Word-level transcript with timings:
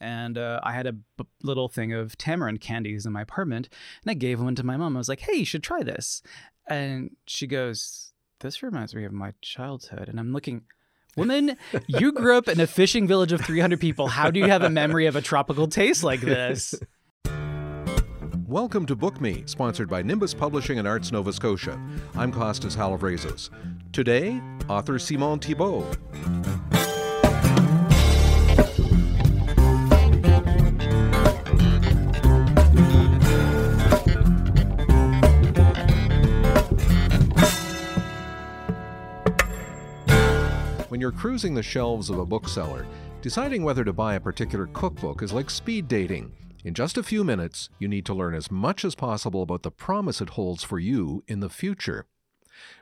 and 0.00 0.36
uh, 0.38 0.60
I 0.62 0.72
had 0.72 0.86
a 0.86 0.92
b- 0.92 1.24
little 1.42 1.68
thing 1.68 1.92
of 1.92 2.16
tamarind 2.18 2.60
candies 2.60 3.06
in 3.06 3.12
my 3.12 3.22
apartment, 3.22 3.68
and 4.02 4.10
I 4.10 4.14
gave 4.14 4.40
one 4.40 4.54
to 4.56 4.64
my 4.64 4.76
mom. 4.76 4.96
I 4.96 5.00
was 5.00 5.08
like, 5.08 5.20
"Hey, 5.20 5.34
you 5.38 5.44
should 5.44 5.62
try 5.62 5.82
this," 5.82 6.22
and 6.68 7.16
she 7.26 7.46
goes, 7.46 8.12
"This 8.40 8.62
reminds 8.62 8.94
me 8.94 9.04
of 9.04 9.12
my 9.12 9.32
childhood," 9.42 10.08
and 10.08 10.18
I'm 10.20 10.32
looking. 10.32 10.62
Woman, 11.16 11.56
you 11.86 12.12
grew 12.12 12.36
up 12.36 12.46
in 12.46 12.60
a 12.60 12.66
fishing 12.66 13.06
village 13.06 13.32
of 13.32 13.40
300 13.40 13.80
people. 13.80 14.06
How 14.08 14.30
do 14.30 14.38
you 14.38 14.48
have 14.50 14.62
a 14.62 14.68
memory 14.68 15.06
of 15.06 15.16
a 15.16 15.22
tropical 15.22 15.66
taste 15.66 16.04
like 16.04 16.20
this? 16.20 16.74
Welcome 18.46 18.86
to 18.86 18.94
Book 18.94 19.20
Me, 19.20 19.42
sponsored 19.46 19.88
by 19.88 20.02
Nimbus 20.02 20.34
Publishing 20.34 20.78
and 20.78 20.86
Arts 20.86 21.10
Nova 21.10 21.32
Scotia. 21.32 21.80
I'm 22.14 22.30
Costas 22.30 22.76
Halavrazos. 22.76 23.50
Today, 23.92 24.40
author 24.68 24.98
Simon 24.98 25.38
Thibault. 25.38 25.90
When 40.96 41.02
you're 41.02 41.12
cruising 41.12 41.52
the 41.52 41.62
shelves 41.62 42.08
of 42.08 42.18
a 42.18 42.24
bookseller, 42.24 42.86
deciding 43.20 43.62
whether 43.62 43.84
to 43.84 43.92
buy 43.92 44.14
a 44.14 44.20
particular 44.20 44.66
cookbook 44.68 45.20
is 45.22 45.30
like 45.30 45.50
speed 45.50 45.88
dating. 45.88 46.32
In 46.64 46.72
just 46.72 46.96
a 46.96 47.02
few 47.02 47.22
minutes, 47.22 47.68
you 47.78 47.86
need 47.86 48.06
to 48.06 48.14
learn 48.14 48.34
as 48.34 48.50
much 48.50 48.82
as 48.82 48.94
possible 48.94 49.42
about 49.42 49.62
the 49.62 49.70
promise 49.70 50.22
it 50.22 50.30
holds 50.30 50.64
for 50.64 50.78
you 50.78 51.22
in 51.28 51.40
the 51.40 51.50
future. 51.50 52.06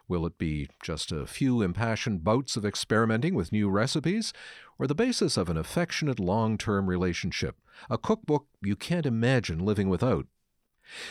Will 0.06 0.24
it 0.26 0.38
be 0.38 0.68
just 0.80 1.10
a 1.10 1.26
few 1.26 1.60
impassioned 1.60 2.22
bouts 2.22 2.56
of 2.56 2.64
experimenting 2.64 3.34
with 3.34 3.50
new 3.50 3.68
recipes, 3.68 4.32
or 4.78 4.86
the 4.86 4.94
basis 4.94 5.36
of 5.36 5.48
an 5.48 5.56
affectionate 5.56 6.20
long 6.20 6.56
term 6.56 6.88
relationship, 6.88 7.56
a 7.90 7.98
cookbook 7.98 8.46
you 8.62 8.76
can't 8.76 9.06
imagine 9.06 9.58
living 9.58 9.88
without? 9.88 10.28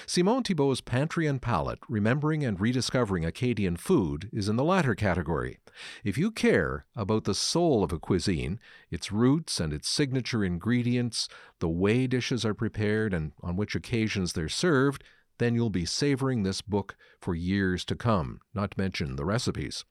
Simon 0.06 0.44
Thibault's 0.44 0.82
Pantry 0.82 1.28
and 1.28 1.42
Palate, 1.42 1.80
Remembering 1.90 2.44
and 2.46 2.60
Rediscovering 2.60 3.26
Acadian 3.26 3.76
Food, 3.76 4.30
is 4.32 4.48
in 4.48 4.56
the 4.56 4.64
latter 4.64 4.96
category. 4.96 5.60
If 6.04 6.18
you 6.18 6.32
care 6.32 6.86
about 6.96 7.24
the 7.24 7.34
soul 7.34 7.84
of 7.84 7.92
a 7.92 8.00
cuisine, 8.00 8.60
its 8.92 9.12
roots 9.12 9.60
and 9.60 9.74
its 9.74 9.90
signature 9.90 10.44
ingredients, 10.44 11.28
the 11.60 11.70
way 11.70 12.08
dishes 12.08 12.46
are 12.46 12.54
prepared 12.54 13.14
and 13.14 13.32
on 13.42 13.56
which 13.56 13.76
occasions 13.76 14.34
they're 14.34 14.50
served, 14.50 15.04
then 15.40 15.56
you'll 15.56 15.70
be 15.70 15.86
savoring 15.86 16.44
this 16.44 16.62
book 16.62 16.96
for 17.20 17.34
years 17.34 17.84
to 17.86 17.96
come, 17.96 18.40
not 18.54 18.72
to 18.72 18.80
mention 18.80 19.16
the 19.16 19.26
recipes. 19.26 19.86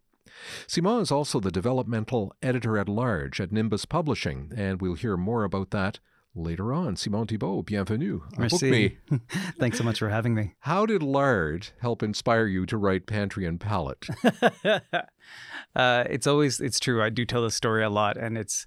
Simon 0.67 1.01
is 1.01 1.11
also 1.11 1.41
the 1.41 1.51
developmental 1.51 2.33
editor 2.43 2.79
at 2.79 2.89
large 2.89 3.41
at 3.41 3.53
Nimbus 3.53 3.85
Publishing, 3.85 4.53
and 4.57 4.81
we'll 4.81 4.95
hear 4.95 5.17
more 5.17 5.45
about 5.45 5.71
that 5.71 5.99
later 6.35 6.73
on. 6.73 6.97
Simon 6.97 7.27
Thibault, 7.27 7.63
bienvenue. 7.63 8.21
Merci. 8.37 8.99
Thanks 9.59 9.79
so 9.79 9.85
much 9.85 9.99
for 9.99 10.09
having 10.09 10.35
me. 10.35 10.55
How 10.61 10.87
did 10.87 11.03
lard 11.03 11.69
help 11.81 12.03
inspire 12.03 12.47
you 12.47 12.67
to 12.67 12.77
write 12.77 13.07
Pantry 13.07 13.47
and 13.47 13.61
Palate? 13.61 14.07
uh, 14.65 16.05
it's 16.09 16.27
always 16.27 16.61
it's 16.61 16.81
true. 16.81 17.03
I 17.03 17.11
do 17.11 17.25
tell 17.25 17.43
this 17.43 17.55
story 17.55 17.83
a 17.83 17.91
lot, 17.91 18.17
and 18.17 18.39
it's 18.39 18.67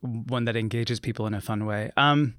one 0.00 0.44
that 0.44 0.56
engages 0.56 1.00
people 1.00 1.26
in 1.26 1.34
a 1.34 1.40
fun 1.40 1.66
way. 1.66 1.90
Um, 1.96 2.34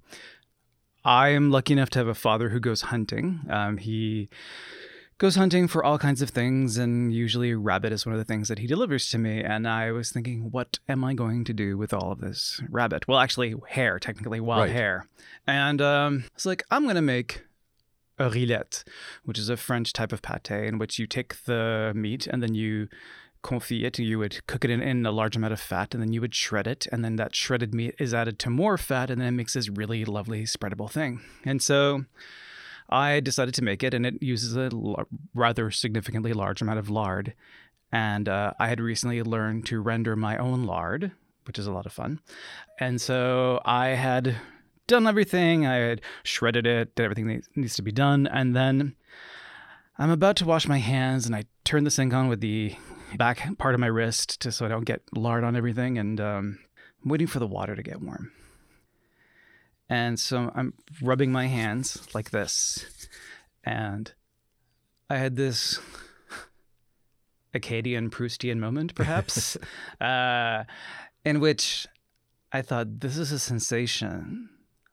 I 1.04 1.30
am 1.30 1.52
lucky 1.52 1.74
enough 1.74 1.90
to 1.92 2.00
have 2.00 2.08
a 2.08 2.16
father 2.16 2.50
who 2.50 2.60
goes 2.60 2.82
hunting. 2.82 3.42
Um, 3.50 3.78
he 3.78 4.30
goes 5.20 5.36
hunting 5.36 5.68
for 5.68 5.84
all 5.84 6.00
kinds 6.00 6.22
of 6.22 6.30
things, 6.32 6.78
and 6.78 7.14
usually 7.14 7.54
rabbit 7.54 7.92
is 7.94 8.06
one 8.06 8.14
of 8.14 8.20
the 8.20 8.26
things 8.26 8.48
that 8.48 8.58
he 8.60 8.66
delivers 8.66 9.10
to 9.12 9.18
me. 9.18 9.44
And 9.44 9.68
I 9.68 9.92
was 9.92 10.12
thinking, 10.12 10.50
what 10.50 10.80
am 10.88 11.04
I 11.04 11.14
going 11.14 11.44
to 11.44 11.54
do 11.54 11.78
with 11.78 11.94
all 11.94 12.12
of 12.12 12.22
this 12.22 12.62
rabbit? 12.70 13.08
Well, 13.08 13.20
actually, 13.20 13.54
hare, 13.68 14.00
technically 14.00 14.40
wild 14.40 14.62
Right. 14.62 14.72
hare. 14.72 15.08
And 15.46 15.82
um, 15.82 16.24
it's 16.34 16.46
like, 16.46 16.64
I'm 16.72 16.84
going 16.84 16.96
to 16.96 17.02
make 17.02 17.44
a 18.18 18.30
rillette, 18.30 18.84
which 19.24 19.38
is 19.38 19.50
a 19.50 19.58
French 19.58 19.94
type 19.94 20.12
of 20.14 20.22
pate 20.22 20.50
in 20.52 20.78
which 20.78 20.98
you 20.98 21.06
take 21.06 21.44
the 21.46 21.92
meat 21.96 22.26
and 22.28 22.42
then 22.42 22.56
you 22.56 22.88
confit 23.44 23.84
it. 23.84 24.00
You 24.00 24.20
would 24.20 24.46
cook 24.48 24.64
it 24.66 24.72
in, 24.72 24.82
in 24.82 25.06
a 25.06 25.12
large 25.12 25.36
amount 25.36 25.54
of 25.54 25.60
fat 25.60 25.94
and 25.94 26.02
then 26.02 26.12
you 26.14 26.22
would 26.22 26.36
shred 26.36 26.66
it. 26.68 26.88
And 26.92 27.04
then 27.04 27.18
that 27.18 27.36
shredded 27.36 27.74
meat 27.74 27.96
is 28.00 28.14
added 28.14 28.40
to 28.40 28.50
more 28.50 28.78
fat 28.78 29.10
and 29.10 29.20
then 29.22 29.28
it 29.30 29.32
makes 29.38 29.54
this 29.54 29.70
really 29.70 30.04
lovely 30.06 30.44
spreadable 30.44 30.90
thing. 30.90 31.22
And 31.46 31.62
so 31.62 32.06
I 32.90 33.20
decided 33.20 33.54
to 33.56 33.64
make 33.64 33.84
it 33.84 33.94
and 33.94 34.06
it 34.06 34.22
uses 34.22 34.56
a 34.56 34.70
l- 34.72 35.06
rather 35.34 35.72
significantly 35.72 36.34
large 36.34 36.62
amount 36.62 36.80
of 36.80 36.90
lard. 36.90 37.34
And 37.92 38.30
uh, 38.30 38.54
I 38.60 38.68
had 38.68 38.80
recently 38.80 39.22
learned 39.24 39.66
to 39.68 39.82
render 39.82 40.16
my 40.16 40.38
own 40.38 40.64
lard, 40.64 41.12
which 41.46 41.58
is 41.58 41.68
a 41.68 41.72
lot 41.72 41.86
of 41.86 41.94
fun. 41.94 42.20
And 42.80 43.02
so 43.02 43.62
I 43.66 43.90
had 43.90 44.36
done 44.88 45.08
everything. 45.08 45.66
I 45.66 45.76
had 45.76 46.02
shredded 46.24 46.68
it, 46.68 46.96
did 46.96 47.04
everything 47.04 47.28
that 47.28 47.44
needs 47.56 47.76
to 47.76 47.82
be 47.82 47.92
done. 47.92 48.28
And 48.28 48.56
then 48.56 48.96
I'm 49.98 50.12
about 50.12 50.36
to 50.38 50.46
wash 50.46 50.68
my 50.68 50.78
hands 50.78 51.26
and 51.26 51.36
I 51.36 51.46
turn 51.64 51.84
the 51.84 51.92
sink 51.92 52.14
on 52.14 52.28
with 52.28 52.42
the 52.42 52.76
back 53.16 53.58
part 53.58 53.74
of 53.74 53.80
my 53.80 53.88
wrist 53.88 54.40
to 54.42 54.52
so 54.52 54.66
I 54.66 54.70
don't 54.70 54.86
get 54.86 55.02
lard 55.14 55.44
on 55.44 55.56
everything. 55.56 55.98
And 55.98 56.20
um, 56.22 56.60
I'm 57.04 57.10
waiting 57.10 57.28
for 57.28 57.40
the 57.40 57.48
water 57.48 57.76
to 57.76 57.84
get 57.84 58.02
warm. 58.02 58.32
And 59.90 60.20
so 60.20 60.52
I'm 60.54 60.74
rubbing 61.02 61.32
my 61.32 61.48
hands 61.48 62.08
like 62.14 62.30
this. 62.30 62.86
And 63.64 64.14
I 65.10 65.18
had 65.18 65.36
this 65.36 65.80
Acadian 67.54 68.10
Proustian 68.10 68.60
moment, 68.60 68.94
perhaps, 68.94 69.58
uh, 70.02 70.64
in 71.26 71.40
which 71.40 71.88
I 72.52 72.62
thought, 72.62 73.00
this 73.00 73.18
is 73.18 73.32
a 73.32 73.40
sensation 73.40 74.50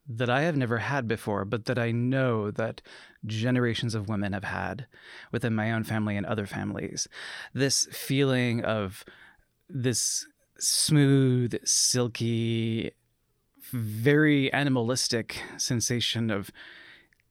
that 0.08 0.30
I 0.30 0.42
have 0.42 0.56
never 0.56 0.78
had 0.78 1.08
before, 1.08 1.44
but 1.44 1.64
that 1.66 1.78
I 1.78 1.90
know 1.90 2.50
that 2.52 2.80
generations 3.24 3.94
of 3.94 4.08
women 4.08 4.32
have 4.32 4.44
had 4.44 4.86
within 5.32 5.54
my 5.54 5.72
own 5.72 5.84
family 5.84 6.16
and 6.16 6.24
other 6.24 6.46
families. 6.46 7.08
This 7.52 7.86
feeling 7.90 8.64
of 8.64 9.04
this 9.68 10.26
smooth, 10.58 11.58
silky, 11.64 12.92
very 13.72 14.52
animalistic 14.52 15.42
sensation 15.56 16.30
of 16.30 16.50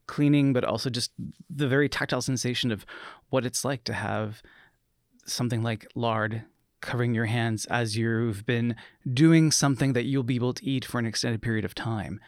cleaning, 0.08 0.54
but 0.54 0.64
also 0.64 0.90
just 0.90 1.12
the 1.50 1.68
very 1.68 1.90
tactile 1.90 2.22
sensation 2.22 2.72
of 2.72 2.86
what 3.30 3.46
it's 3.46 3.66
like 3.66 3.84
to 3.86 3.94
have 3.94 4.42
something 5.26 5.64
like 5.64 5.88
lard 5.96 6.44
covering 6.82 7.16
your 7.16 7.26
hands 7.26 7.66
as 7.66 7.98
you've 7.98 8.46
been 8.46 8.76
doing 9.12 9.52
something 9.52 9.94
that 9.94 10.06
you'll 10.06 10.24
be 10.24 10.36
able 10.36 10.54
to 10.54 10.66
eat 10.66 10.86
for 10.86 11.00
an 11.00 11.06
extended 11.06 11.42
period 11.42 11.66
of 11.66 11.74
time. 11.74 12.20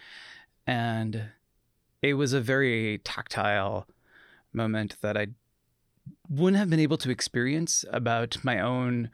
And 0.66 1.30
it 2.02 2.16
was 2.16 2.34
a 2.34 2.42
very 2.42 3.00
tactile 3.04 3.88
moment 4.54 4.98
that 5.02 5.16
I 5.16 5.28
wouldn't 6.30 6.58
have 6.58 6.70
been 6.70 6.80
able 6.80 6.98
to 6.98 7.12
experience 7.12 7.86
about 7.92 8.44
my 8.44 8.60
own 8.60 9.12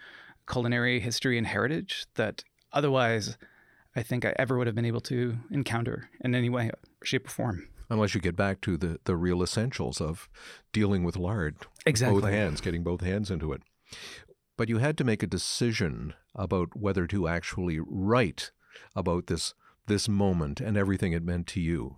culinary 0.50 1.00
history 1.00 1.38
and 1.38 1.48
heritage 1.48 2.06
that 2.16 2.44
otherwise 2.72 3.38
I 3.96 4.04
think 4.04 4.26
I 4.26 4.34
ever 4.38 4.58
would 4.58 4.68
have 4.68 4.76
been 4.76 4.86
able 4.86 5.02
to 5.02 5.38
encounter 5.52 6.10
in 6.22 6.34
any 6.34 6.50
way, 6.50 6.72
shape, 7.04 7.28
or 7.28 7.32
form. 7.32 7.68
Unless 7.90 8.16
you 8.16 8.22
get 8.22 8.36
back 8.36 8.62
to 8.62 8.78
the, 8.78 9.00
the 9.04 9.16
real 9.16 9.44
essentials 9.44 10.02
of 10.02 10.30
dealing 10.72 11.04
with 11.04 11.16
lard. 11.16 11.58
Exactly. 11.86 12.22
Both 12.22 12.32
hands, 12.32 12.62
getting 12.62 12.84
both 12.84 13.02
hands 13.02 13.30
into 13.30 13.54
it. 13.54 13.62
But 14.58 14.70
you 14.70 14.78
had 14.78 14.98
to 14.98 15.04
make 15.04 15.22
a 15.22 15.28
decision 15.28 16.14
about 16.36 16.76
whether 16.76 17.06
to 17.08 17.28
actually 17.28 17.80
write 17.80 18.52
about 18.96 19.28
this 19.28 19.54
this 19.86 20.08
moment 20.08 20.62
and 20.62 20.78
everything 20.78 21.12
it 21.12 21.24
meant 21.24 21.46
to 21.46 21.60
you. 21.60 21.98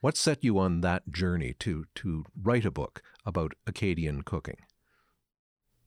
What 0.00 0.16
set 0.16 0.42
you 0.42 0.58
on 0.58 0.80
that 0.80 1.08
journey 1.10 1.54
to 1.60 1.84
to 1.96 2.24
write 2.40 2.64
a 2.64 2.70
book 2.70 3.02
about 3.24 3.54
Acadian 3.66 4.22
cooking? 4.22 4.58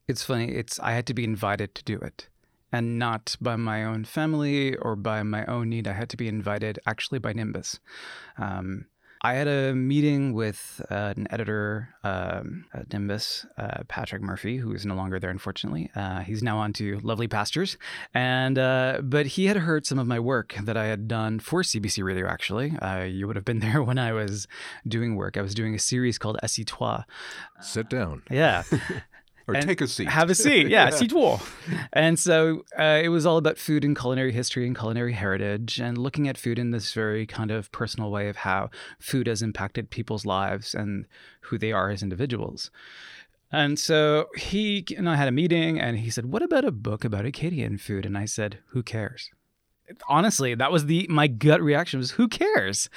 It's 0.08 0.24
funny. 0.24 0.50
It's 0.50 0.80
I 0.80 0.94
had 0.94 1.06
to 1.08 1.14
be 1.14 1.24
invited 1.24 1.76
to 1.76 1.84
do 1.84 1.98
it, 1.98 2.30
and 2.72 3.00
not 3.00 3.36
by 3.42 3.56
my 3.56 3.84
own 3.84 4.06
family 4.06 4.76
or 4.78 4.96
by 4.96 5.24
my 5.24 5.46
own 5.46 5.70
need. 5.70 5.88
I 5.88 5.94
had 5.94 6.10
to 6.10 6.18
be 6.18 6.28
invited 6.28 6.80
actually 6.86 7.20
by 7.20 7.34
Nimbus. 7.34 7.80
Um, 8.38 8.86
I 9.22 9.34
had 9.34 9.48
a 9.48 9.74
meeting 9.74 10.34
with 10.34 10.82
uh, 10.92 11.14
an 11.18 11.26
editor 11.32 11.90
um, 12.04 12.66
at 12.76 12.94
Nimbus, 12.94 13.44
uh, 13.58 13.84
Patrick 13.88 14.22
Murphy, 14.22 14.58
who 14.58 14.72
is 14.72 14.86
no 14.86 14.94
longer 14.94 15.20
there, 15.20 15.32
unfortunately. 15.32 15.90
Uh, 15.96 16.20
he's 16.20 16.44
now 16.44 16.60
on 16.60 16.74
to 16.74 17.00
lovely 17.00 17.28
pastures, 17.28 17.76
and 18.14 18.60
uh, 18.60 19.00
but 19.02 19.26
he 19.26 19.46
had 19.46 19.58
heard 19.58 19.88
some 19.88 19.98
of 19.98 20.06
my 20.06 20.20
work 20.20 20.54
that 20.62 20.78
I 20.78 20.86
had 20.86 21.08
done 21.08 21.40
for 21.40 21.64
CBC 21.64 22.04
Radio. 22.04 22.28
Actually, 22.28 22.78
uh, 22.78 23.02
you 23.04 23.26
would 23.26 23.36
have 23.36 23.46
been 23.46 23.60
there 23.68 23.82
when 23.82 23.98
I 23.98 24.12
was 24.14 24.48
doing 24.88 25.16
work. 25.16 25.38
I 25.38 25.42
was 25.42 25.56
doing 25.56 25.74
a 25.74 25.80
series 25.80 26.20
called 26.20 26.38
Assis-toi. 26.44 27.04
Sit 27.62 27.90
down 27.90 28.22
Yeah. 28.30 28.62
or 29.48 29.56
take 29.56 29.82
a 29.82 29.88
seat. 29.88 30.08
Have 30.08 30.30
a 30.30 30.36
seat. 30.36 30.68
Yeah, 30.70 30.90
seat 30.90 31.14
war. 31.14 31.40
And 31.94 32.18
so 32.20 32.64
uh, 32.78 33.00
it 33.04 33.10
was 33.10 33.26
all 33.26 33.38
about 33.38 33.58
food 33.58 33.84
and 33.86 33.98
culinary 33.98 34.32
history 34.32 34.66
and 34.66 34.78
culinary 34.78 35.14
heritage 35.14 35.80
and 35.80 35.98
looking 35.98 36.28
at 36.28 36.38
food 36.38 36.58
in 36.58 36.72
this 36.72 36.94
very 36.94 37.26
kind 37.28 37.52
of 37.52 37.72
personal 37.72 38.12
way 38.12 38.28
of 38.30 38.38
how 38.38 38.70
food 39.00 39.28
has 39.28 39.42
impacted 39.42 39.90
people's 39.90 40.26
lives 40.26 40.74
and 40.74 41.06
who 41.42 41.58
they 41.58 41.72
are 41.72 41.90
as 41.90 42.02
individuals. 42.02 42.72
And 43.52 43.78
so 43.78 44.28
he 44.36 44.86
and 44.98 45.08
I 45.08 45.16
had 45.16 45.28
a 45.28 45.32
meeting 45.32 45.80
and 45.80 46.00
he 46.00 46.10
said, 46.10 46.26
What 46.26 46.42
about 46.42 46.66
a 46.66 46.72
book 46.72 47.06
about 47.06 47.26
Acadian 47.26 47.78
food? 47.78 48.06
And 48.06 48.18
I 48.18 48.26
said, 48.26 48.60
Who 48.70 48.84
cares? 48.84 49.30
honestly, 50.10 50.56
that 50.56 50.72
was 50.72 50.88
the 50.88 51.06
my 51.10 51.28
gut 51.28 51.62
reaction 51.62 52.00
was 52.00 52.12
who 52.12 52.28
cares? 52.28 52.90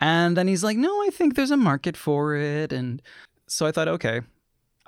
And 0.00 0.36
then 0.36 0.48
he's 0.48 0.64
like, 0.64 0.76
"No, 0.76 1.02
I 1.02 1.10
think 1.10 1.34
there's 1.34 1.50
a 1.50 1.56
market 1.56 1.96
for 1.96 2.34
it." 2.34 2.72
And 2.72 3.02
so 3.46 3.66
I 3.66 3.72
thought, 3.72 3.88
"Okay, 3.88 4.22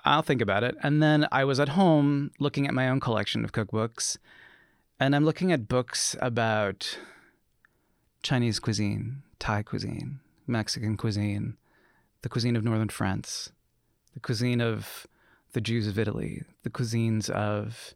I'll 0.07 0.23
think 0.23 0.41
about 0.41 0.65
it." 0.65 0.77
And 0.83 1.03
then 1.03 1.27
I 1.31 1.45
was 1.45 1.61
at 1.61 1.71
home 1.71 2.31
looking 2.39 2.67
at 2.67 2.75
my 2.75 2.89
own 2.89 3.01
collection 3.01 3.45
of 3.45 3.53
cookbooks, 3.53 4.17
and 4.99 5.15
I'm 5.15 5.25
looking 5.25 5.53
at 5.53 5.69
books 5.69 6.17
about 6.21 6.99
Chinese 8.23 8.59
cuisine, 8.59 9.23
Thai 9.39 9.63
cuisine, 9.63 10.21
Mexican 10.47 10.97
cuisine, 10.97 11.57
the 12.23 12.29
cuisine 12.29 12.57
of 12.57 12.65
northern 12.65 12.89
France, 12.89 13.53
the 14.15 14.21
cuisine 14.21 14.61
of 14.61 15.07
the 15.53 15.61
Jews 15.61 15.87
of 15.87 15.99
Italy, 15.99 16.43
the 16.63 16.71
cuisines 16.71 17.29
of 17.31 17.95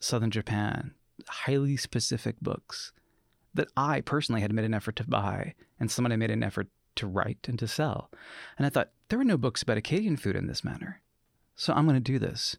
southern 0.00 0.30
Japan, 0.30 0.94
highly 1.28 1.76
specific 1.76 2.40
books 2.40 2.92
that 3.54 3.68
I 3.76 4.00
personally 4.00 4.40
had 4.40 4.52
made 4.52 4.64
an 4.64 4.74
effort 4.74 4.96
to 4.96 5.04
buy 5.04 5.54
and 5.78 5.90
someone 5.90 6.10
had 6.10 6.20
made 6.20 6.30
an 6.30 6.42
effort 6.42 6.68
to 6.96 7.06
write 7.06 7.46
and 7.48 7.58
to 7.58 7.68
sell. 7.68 8.10
And 8.56 8.66
I 8.66 8.70
thought, 8.70 8.90
there 9.08 9.20
are 9.20 9.24
no 9.24 9.36
books 9.36 9.62
about 9.62 9.78
Acadian 9.78 10.16
food 10.16 10.36
in 10.36 10.46
this 10.46 10.64
manner. 10.64 10.99
So 11.60 11.74
I'm 11.74 11.84
going 11.84 11.94
to 11.94 12.00
do 12.00 12.18
this. 12.18 12.56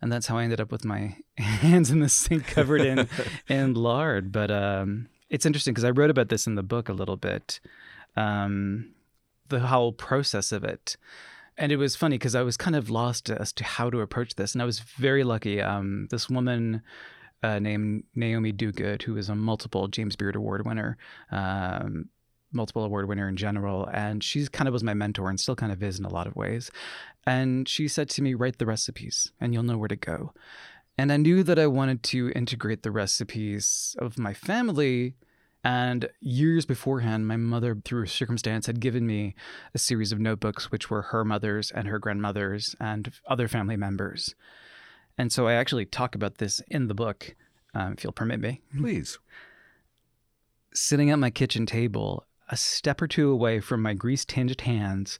And 0.00 0.10
that's 0.10 0.26
how 0.26 0.38
I 0.38 0.44
ended 0.44 0.58
up 0.58 0.72
with 0.72 0.82
my 0.82 1.18
hands 1.36 1.90
in 1.90 2.00
the 2.00 2.08
sink 2.08 2.46
covered 2.46 2.80
in, 2.80 3.06
in 3.48 3.74
lard. 3.74 4.32
But 4.32 4.50
um, 4.50 5.08
it's 5.28 5.44
interesting 5.44 5.74
because 5.74 5.84
I 5.84 5.90
wrote 5.90 6.08
about 6.08 6.30
this 6.30 6.46
in 6.46 6.54
the 6.54 6.62
book 6.62 6.88
a 6.88 6.94
little 6.94 7.18
bit, 7.18 7.60
um, 8.16 8.94
the 9.50 9.60
whole 9.60 9.92
process 9.92 10.50
of 10.50 10.64
it. 10.64 10.96
And 11.58 11.70
it 11.72 11.76
was 11.76 11.94
funny 11.94 12.16
because 12.16 12.34
I 12.34 12.40
was 12.40 12.56
kind 12.56 12.74
of 12.74 12.88
lost 12.88 13.28
as 13.28 13.52
to 13.52 13.64
how 13.64 13.90
to 13.90 14.00
approach 14.00 14.36
this. 14.36 14.54
And 14.54 14.62
I 14.62 14.64
was 14.64 14.78
very 14.78 15.24
lucky. 15.24 15.60
Um, 15.60 16.08
this 16.10 16.30
woman 16.30 16.80
uh, 17.42 17.58
named 17.58 18.04
Naomi 18.14 18.54
Duguid, 18.54 19.02
who 19.02 19.18
is 19.18 19.28
a 19.28 19.34
multiple 19.34 19.88
James 19.88 20.16
Beard 20.16 20.36
Award 20.36 20.64
winner, 20.64 20.96
um, 21.30 22.08
multiple 22.52 22.84
award 22.84 23.08
winner 23.08 23.28
in 23.28 23.36
general. 23.36 23.86
And 23.92 24.22
she 24.22 24.46
kind 24.46 24.68
of 24.68 24.72
was 24.72 24.84
my 24.84 24.94
mentor 24.94 25.28
and 25.28 25.38
still 25.38 25.56
kind 25.56 25.72
of 25.72 25.82
is 25.82 25.98
in 25.98 26.04
a 26.04 26.12
lot 26.12 26.26
of 26.26 26.36
ways. 26.36 26.70
And 27.26 27.68
she 27.68 27.88
said 27.88 28.08
to 28.10 28.22
me, 28.22 28.34
write 28.34 28.58
the 28.58 28.66
recipes 28.66 29.32
and 29.40 29.52
you'll 29.52 29.62
know 29.62 29.78
where 29.78 29.88
to 29.88 29.96
go. 29.96 30.32
And 30.96 31.12
I 31.12 31.16
knew 31.16 31.42
that 31.44 31.58
I 31.58 31.68
wanted 31.68 32.02
to 32.04 32.30
integrate 32.34 32.82
the 32.82 32.90
recipes 32.90 33.94
of 33.98 34.18
my 34.18 34.34
family. 34.34 35.14
And 35.62 36.08
years 36.20 36.66
beforehand, 36.66 37.28
my 37.28 37.36
mother, 37.36 37.76
through 37.84 38.06
circumstance, 38.06 38.66
had 38.66 38.80
given 38.80 39.06
me 39.06 39.34
a 39.74 39.78
series 39.78 40.12
of 40.12 40.20
notebooks, 40.20 40.70
which 40.70 40.88
were 40.88 41.02
her 41.02 41.24
mother's 41.24 41.70
and 41.70 41.88
her 41.88 41.98
grandmother's 41.98 42.74
and 42.80 43.12
other 43.28 43.48
family 43.48 43.76
members. 43.76 44.34
And 45.18 45.32
so 45.32 45.48
I 45.48 45.54
actually 45.54 45.84
talk 45.84 46.14
about 46.14 46.38
this 46.38 46.60
in 46.68 46.86
the 46.86 46.94
book, 46.94 47.34
um, 47.74 47.92
if 47.92 48.04
you'll 48.04 48.12
permit 48.12 48.40
me. 48.40 48.60
Please. 48.76 49.18
Sitting 50.72 51.10
at 51.10 51.18
my 51.18 51.30
kitchen 51.30 51.66
table, 51.66 52.24
a 52.48 52.56
step 52.56 53.02
or 53.02 53.06
two 53.06 53.30
away 53.30 53.60
from 53.60 53.82
my 53.82 53.94
grease 53.94 54.24
tinged 54.24 54.60
hands, 54.62 55.18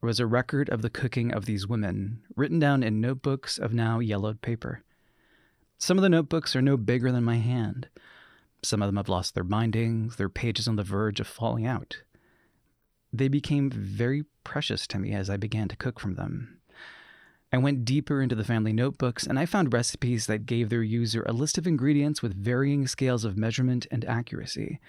was 0.00 0.20
a 0.20 0.26
record 0.26 0.68
of 0.68 0.82
the 0.82 0.90
cooking 0.90 1.32
of 1.32 1.46
these 1.46 1.66
women, 1.66 2.22
written 2.36 2.58
down 2.58 2.82
in 2.82 3.00
notebooks 3.00 3.58
of 3.58 3.72
now 3.72 3.98
yellowed 3.98 4.42
paper. 4.42 4.82
Some 5.78 5.98
of 5.98 6.02
the 6.02 6.08
notebooks 6.08 6.54
are 6.54 6.62
no 6.62 6.76
bigger 6.76 7.10
than 7.10 7.24
my 7.24 7.36
hand. 7.36 7.88
Some 8.62 8.82
of 8.82 8.88
them 8.88 8.96
have 8.96 9.08
lost 9.08 9.34
their 9.34 9.44
bindings, 9.44 10.16
their 10.16 10.28
pages 10.28 10.68
on 10.68 10.76
the 10.76 10.82
verge 10.82 11.20
of 11.20 11.26
falling 11.26 11.66
out. 11.66 12.02
They 13.12 13.28
became 13.28 13.70
very 13.70 14.24
precious 14.42 14.86
to 14.88 14.98
me 14.98 15.12
as 15.12 15.30
I 15.30 15.36
began 15.36 15.68
to 15.68 15.76
cook 15.76 16.00
from 16.00 16.14
them. 16.14 16.60
I 17.52 17.58
went 17.58 17.84
deeper 17.84 18.20
into 18.20 18.34
the 18.34 18.44
family 18.44 18.72
notebooks 18.72 19.26
and 19.26 19.38
I 19.38 19.46
found 19.46 19.72
recipes 19.72 20.26
that 20.26 20.46
gave 20.46 20.70
their 20.70 20.82
user 20.82 21.22
a 21.24 21.32
list 21.32 21.56
of 21.56 21.66
ingredients 21.66 22.22
with 22.22 22.34
varying 22.34 22.86
scales 22.88 23.24
of 23.24 23.36
measurement 23.36 23.86
and 23.90 24.04
accuracy. 24.06 24.80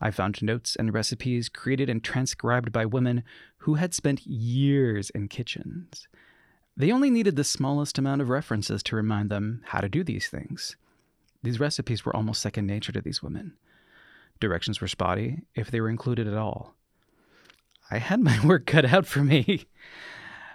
I 0.00 0.10
found 0.10 0.42
notes 0.42 0.76
and 0.76 0.94
recipes 0.94 1.48
created 1.48 1.90
and 1.90 2.02
transcribed 2.02 2.72
by 2.72 2.86
women 2.86 3.24
who 3.58 3.74
had 3.74 3.94
spent 3.94 4.26
years 4.26 5.10
in 5.10 5.28
kitchens. 5.28 6.08
They 6.76 6.92
only 6.92 7.10
needed 7.10 7.36
the 7.36 7.44
smallest 7.44 7.98
amount 7.98 8.22
of 8.22 8.28
references 8.28 8.82
to 8.84 8.96
remind 8.96 9.30
them 9.30 9.62
how 9.66 9.80
to 9.80 9.88
do 9.88 10.04
these 10.04 10.28
things. 10.28 10.76
These 11.42 11.60
recipes 11.60 12.04
were 12.04 12.14
almost 12.14 12.40
second 12.40 12.66
nature 12.66 12.92
to 12.92 13.00
these 13.00 13.22
women. 13.22 13.54
Directions 14.40 14.80
were 14.80 14.88
spotty, 14.88 15.42
if 15.54 15.70
they 15.70 15.80
were 15.80 15.90
included 15.90 16.28
at 16.28 16.36
all. 16.36 16.74
I 17.90 17.98
had 17.98 18.20
my 18.20 18.38
work 18.46 18.66
cut 18.66 18.84
out 18.84 19.06
for 19.06 19.24
me. 19.24 19.66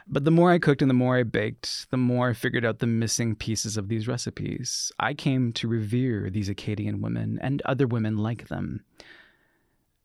But 0.07 0.25
the 0.25 0.31
more 0.31 0.51
I 0.51 0.59
cooked 0.59 0.81
and 0.81 0.89
the 0.89 0.95
more 0.95 1.17
I 1.17 1.23
baked, 1.23 1.89
the 1.89 1.97
more 1.97 2.29
I 2.29 2.33
figured 2.33 2.65
out 2.65 2.79
the 2.79 2.87
missing 2.87 3.35
pieces 3.35 3.77
of 3.77 3.87
these 3.87 4.07
recipes. 4.07 4.91
I 4.99 5.13
came 5.13 5.53
to 5.53 5.67
revere 5.67 6.29
these 6.29 6.49
Acadian 6.49 7.01
women 7.01 7.39
and 7.41 7.61
other 7.63 7.87
women 7.87 8.17
like 8.17 8.49
them. 8.49 8.83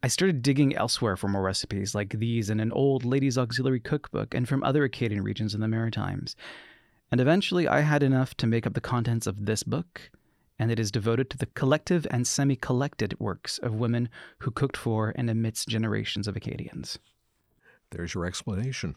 I 0.00 0.06
started 0.06 0.42
digging 0.42 0.76
elsewhere 0.76 1.16
for 1.16 1.26
more 1.26 1.42
recipes 1.42 1.92
like 1.92 2.10
these 2.10 2.50
in 2.50 2.60
an 2.60 2.70
old 2.70 3.04
ladies' 3.04 3.36
auxiliary 3.36 3.80
cookbook 3.80 4.32
and 4.32 4.48
from 4.48 4.62
other 4.62 4.84
Acadian 4.84 5.24
regions 5.24 5.54
in 5.54 5.60
the 5.60 5.66
Maritimes. 5.66 6.36
And 7.10 7.20
eventually 7.20 7.66
I 7.66 7.80
had 7.80 8.04
enough 8.04 8.36
to 8.36 8.46
make 8.46 8.64
up 8.64 8.74
the 8.74 8.80
contents 8.80 9.26
of 9.26 9.46
this 9.46 9.64
book, 9.64 10.10
and 10.56 10.70
it 10.70 10.78
is 10.78 10.92
devoted 10.92 11.30
to 11.30 11.38
the 11.38 11.46
collective 11.46 12.06
and 12.12 12.28
semi 12.28 12.54
collected 12.54 13.18
works 13.18 13.58
of 13.58 13.74
women 13.74 14.08
who 14.38 14.52
cooked 14.52 14.76
for 14.76 15.12
and 15.16 15.28
amidst 15.28 15.66
generations 15.66 16.28
of 16.28 16.36
Acadians. 16.36 17.00
There's 17.90 18.14
your 18.14 18.24
explanation. 18.24 18.94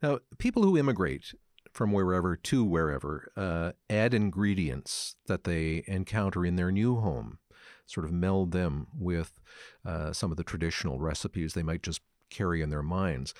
Now, 0.00 0.20
people 0.38 0.62
who 0.62 0.78
immigrate 0.78 1.34
from 1.72 1.90
wherever 1.90 2.36
to 2.36 2.64
wherever 2.64 3.32
uh, 3.36 3.72
add 3.88 4.14
ingredients 4.14 5.16
that 5.26 5.42
they 5.42 5.82
encounter 5.88 6.46
in 6.46 6.54
their 6.54 6.70
new 6.70 7.00
home, 7.00 7.38
sort 7.90 8.06
of 8.06 8.12
meld 8.12 8.52
them 8.52 8.86
with 8.98 9.40
uh, 9.84 10.12
some 10.12 10.30
of 10.30 10.36
the 10.36 10.44
traditional 10.44 10.98
recipes 10.98 11.54
they 11.54 11.62
might 11.62 11.82
just 11.82 12.00
carry 12.30 12.62
in 12.62 12.70
their 12.70 12.82
minds. 12.82 13.34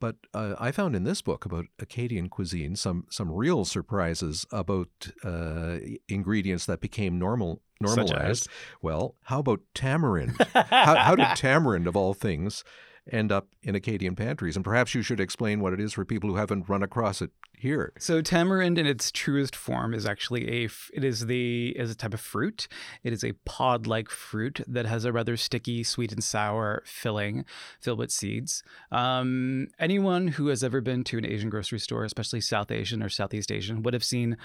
But 0.00 0.16
uh, 0.32 0.54
I 0.60 0.70
found 0.70 0.94
in 0.94 1.02
this 1.02 1.22
book 1.22 1.44
about 1.44 1.66
Acadian 1.80 2.28
cuisine 2.28 2.76
some 2.76 3.06
some 3.10 3.32
real 3.32 3.64
surprises 3.64 4.46
about 4.52 5.10
uh, 5.24 5.78
ingredients 6.08 6.66
that 6.66 6.80
became 6.80 7.18
normal 7.18 7.62
normalized. 7.80 8.48
Well, 8.80 9.16
how 9.24 9.40
about 9.40 9.60
tamarind? 9.74 10.36
how, 10.54 10.94
how 10.96 11.16
did 11.16 11.36
tamarind, 11.36 11.88
of 11.88 11.96
all 11.96 12.14
things, 12.14 12.62
end 13.10 13.32
up 13.32 13.48
in 13.62 13.74
Acadian 13.74 14.14
pantries. 14.14 14.56
And 14.56 14.64
perhaps 14.64 14.94
you 14.94 15.02
should 15.02 15.20
explain 15.20 15.60
what 15.60 15.72
it 15.72 15.80
is 15.80 15.92
for 15.92 16.04
people 16.04 16.30
who 16.30 16.36
haven't 16.36 16.68
run 16.68 16.82
across 16.82 17.22
it 17.22 17.30
here. 17.52 17.92
So 17.98 18.22
tamarind 18.22 18.78
in 18.78 18.86
its 18.86 19.10
truest 19.10 19.56
form 19.56 19.92
is 19.92 20.06
actually 20.06 20.64
a 20.64 20.68
it 20.92 21.04
is 21.04 21.26
the 21.26 21.70
is 21.78 21.90
a 21.90 21.94
type 21.94 22.14
of 22.14 22.20
fruit. 22.20 22.68
It 23.02 23.12
is 23.12 23.24
a 23.24 23.32
pod-like 23.44 24.10
fruit 24.10 24.60
that 24.66 24.86
has 24.86 25.04
a 25.04 25.12
rather 25.12 25.36
sticky, 25.36 25.82
sweet 25.82 26.12
and 26.12 26.22
sour 26.22 26.82
filling 26.84 27.44
filled 27.80 27.98
with 27.98 28.10
seeds. 28.10 28.62
Um, 28.92 29.68
anyone 29.78 30.28
who 30.28 30.48
has 30.48 30.62
ever 30.62 30.80
been 30.80 31.04
to 31.04 31.18
an 31.18 31.26
Asian 31.26 31.50
grocery 31.50 31.80
store, 31.80 32.04
especially 32.04 32.40
South 32.40 32.70
Asian 32.70 33.02
or 33.02 33.08
Southeast 33.08 33.50
Asian, 33.50 33.82
would 33.82 33.94
have 33.94 34.04
seen 34.04 34.36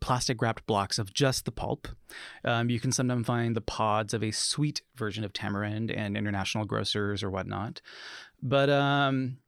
plastic 0.00 0.40
wrapped 0.42 0.66
blocks 0.66 0.98
of 0.98 1.12
just 1.12 1.44
the 1.44 1.52
pulp. 1.52 1.88
Um, 2.44 2.70
you 2.70 2.80
can 2.80 2.92
sometimes 2.92 3.26
find 3.26 3.54
the 3.54 3.60
pods 3.60 4.14
of 4.14 4.22
a 4.22 4.30
sweet 4.30 4.82
version 4.96 5.24
of 5.24 5.32
tamarind 5.32 5.90
in 5.90 6.16
international 6.16 6.64
grocers 6.64 7.22
or 7.22 7.30
whatnot. 7.30 7.80
But 8.42 8.70
um, 8.70 9.38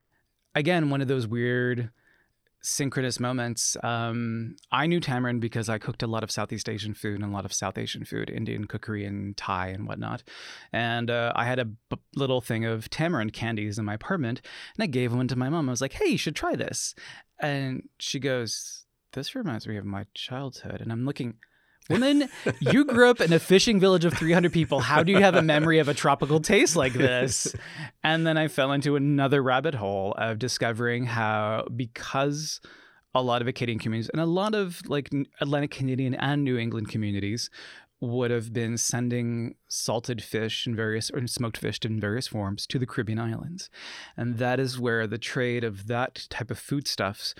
again, 0.54 0.90
one 0.90 1.00
of 1.00 1.08
those 1.08 1.26
weird 1.26 1.90
synchronous 2.62 3.18
moments. 3.18 3.76
Um, 3.82 4.56
I 4.70 4.86
knew 4.86 5.00
tamarind 5.00 5.40
because 5.40 5.68
I 5.68 5.78
cooked 5.78 6.02
a 6.02 6.06
lot 6.06 6.22
of 6.22 6.30
Southeast 6.30 6.68
Asian 6.68 6.94
food 6.94 7.20
and 7.20 7.24
a 7.24 7.34
lot 7.34 7.44
of 7.44 7.52
South 7.52 7.78
Asian 7.78 8.04
food, 8.04 8.30
Indian 8.30 8.66
cookery 8.66 9.04
and 9.04 9.36
Thai 9.36 9.68
and 9.68 9.86
whatnot. 9.86 10.22
And 10.72 11.10
uh, 11.10 11.32
I 11.34 11.44
had 11.44 11.58
a 11.58 11.64
b- 11.64 11.96
little 12.14 12.40
thing 12.40 12.64
of 12.64 12.90
tamarind 12.90 13.32
candies 13.32 13.78
in 13.78 13.84
my 13.84 13.94
apartment, 13.94 14.42
and 14.76 14.82
I 14.82 14.86
gave 14.86 15.14
one 15.14 15.28
to 15.28 15.36
my 15.36 15.48
mom. 15.48 15.68
I 15.68 15.72
was 15.72 15.80
like, 15.80 15.94
"Hey, 15.94 16.08
you 16.08 16.18
should 16.18 16.36
try 16.36 16.54
this," 16.54 16.94
and 17.38 17.88
she 17.98 18.18
goes 18.18 18.84
this 19.12 19.34
reminds 19.34 19.66
me 19.66 19.76
of 19.76 19.84
my 19.84 20.06
childhood. 20.14 20.80
And 20.80 20.92
I'm 20.92 21.04
looking, 21.04 21.34
woman, 21.88 22.28
you 22.60 22.84
grew 22.84 23.10
up 23.10 23.20
in 23.20 23.32
a 23.32 23.38
fishing 23.38 23.80
village 23.80 24.04
of 24.04 24.14
300 24.14 24.52
people. 24.52 24.80
How 24.80 25.02
do 25.02 25.12
you 25.12 25.20
have 25.20 25.34
a 25.34 25.42
memory 25.42 25.78
of 25.78 25.88
a 25.88 25.94
tropical 25.94 26.40
taste 26.40 26.76
like 26.76 26.92
this? 26.92 27.54
And 28.02 28.26
then 28.26 28.36
I 28.36 28.48
fell 28.48 28.72
into 28.72 28.96
another 28.96 29.42
rabbit 29.42 29.74
hole 29.74 30.14
of 30.16 30.38
discovering 30.38 31.06
how, 31.06 31.66
because 31.74 32.60
a 33.14 33.22
lot 33.22 33.42
of 33.42 33.48
Acadian 33.48 33.78
communities 33.78 34.10
and 34.12 34.20
a 34.20 34.26
lot 34.26 34.54
of 34.54 34.82
like 34.88 35.10
Atlantic 35.40 35.72
Canadian 35.72 36.14
and 36.14 36.44
New 36.44 36.56
England 36.56 36.88
communities 36.88 37.50
would 38.02 38.30
have 38.30 38.52
been 38.52 38.78
sending 38.78 39.54
salted 39.68 40.22
fish 40.22 40.66
and 40.66 40.74
various 40.74 41.10
or 41.10 41.26
smoked 41.26 41.58
fish 41.58 41.78
in 41.84 42.00
various 42.00 42.28
forms 42.28 42.66
to 42.66 42.78
the 42.78 42.86
Caribbean 42.86 43.18
islands. 43.18 43.68
And 44.16 44.38
that 44.38 44.58
is 44.58 44.80
where 44.80 45.06
the 45.06 45.18
trade 45.18 45.64
of 45.64 45.86
that 45.88 46.26
type 46.30 46.50
of 46.50 46.58
foodstuffs 46.58 47.34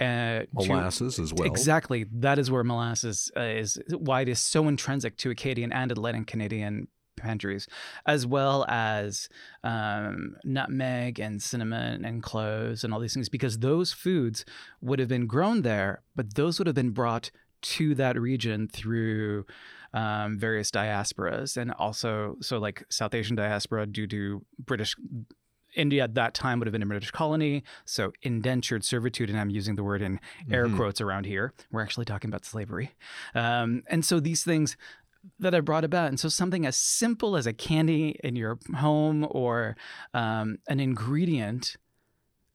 uh, 0.00 0.42
molasses 0.52 1.16
to, 1.16 1.22
as 1.22 1.32
well. 1.32 1.46
Exactly. 1.46 2.06
That 2.12 2.38
is 2.38 2.50
where 2.50 2.64
molasses 2.64 3.30
uh, 3.36 3.40
is 3.40 3.78
why 3.90 4.22
it 4.22 4.28
is 4.28 4.40
so 4.40 4.68
intrinsic 4.68 5.16
to 5.18 5.30
Acadian 5.30 5.72
and 5.72 5.90
Atlantic 5.90 6.26
Canadian 6.26 6.88
pantries, 7.16 7.66
as 8.04 8.26
well 8.26 8.66
as 8.68 9.28
um, 9.64 10.36
nutmeg 10.44 11.18
and 11.18 11.42
cinnamon 11.42 12.04
and 12.04 12.22
cloves 12.22 12.84
and 12.84 12.92
all 12.92 13.00
these 13.00 13.14
things, 13.14 13.30
because 13.30 13.58
those 13.60 13.92
foods 13.92 14.44
would 14.82 14.98
have 14.98 15.08
been 15.08 15.26
grown 15.26 15.62
there, 15.62 16.02
but 16.14 16.34
those 16.34 16.58
would 16.58 16.66
have 16.66 16.76
been 16.76 16.90
brought 16.90 17.30
to 17.62 17.94
that 17.94 18.20
region 18.20 18.68
through 18.68 19.46
um, 19.94 20.38
various 20.38 20.70
diasporas, 20.70 21.56
and 21.56 21.72
also 21.72 22.36
so 22.42 22.58
like 22.58 22.84
South 22.90 23.14
Asian 23.14 23.34
diaspora 23.34 23.86
due 23.86 24.06
to 24.06 24.44
British. 24.58 24.94
India 25.76 26.02
at 26.04 26.14
that 26.14 26.34
time 26.34 26.58
would 26.58 26.66
have 26.66 26.72
been 26.72 26.82
a 26.82 26.86
British 26.86 27.10
colony, 27.10 27.62
so 27.84 28.12
indentured 28.22 28.84
servitude, 28.84 29.30
and 29.30 29.38
I'm 29.38 29.50
using 29.50 29.76
the 29.76 29.84
word 29.84 30.02
in 30.02 30.18
air 30.50 30.66
Mhm. 30.66 30.76
quotes 30.76 31.00
around 31.00 31.26
here. 31.26 31.52
We're 31.70 31.82
actually 31.82 32.06
talking 32.06 32.30
about 32.30 32.44
slavery, 32.44 32.92
um, 33.34 33.82
and 33.88 34.04
so 34.04 34.18
these 34.20 34.42
things 34.42 34.76
that 35.38 35.54
I 35.54 35.60
brought 35.60 35.84
about, 35.84 36.08
and 36.08 36.20
so 36.20 36.28
something 36.28 36.64
as 36.64 36.76
simple 36.76 37.36
as 37.36 37.46
a 37.46 37.52
candy 37.52 38.18
in 38.22 38.36
your 38.36 38.58
home 38.76 39.26
or 39.30 39.76
um, 40.14 40.58
an 40.68 40.78
ingredient 40.80 41.76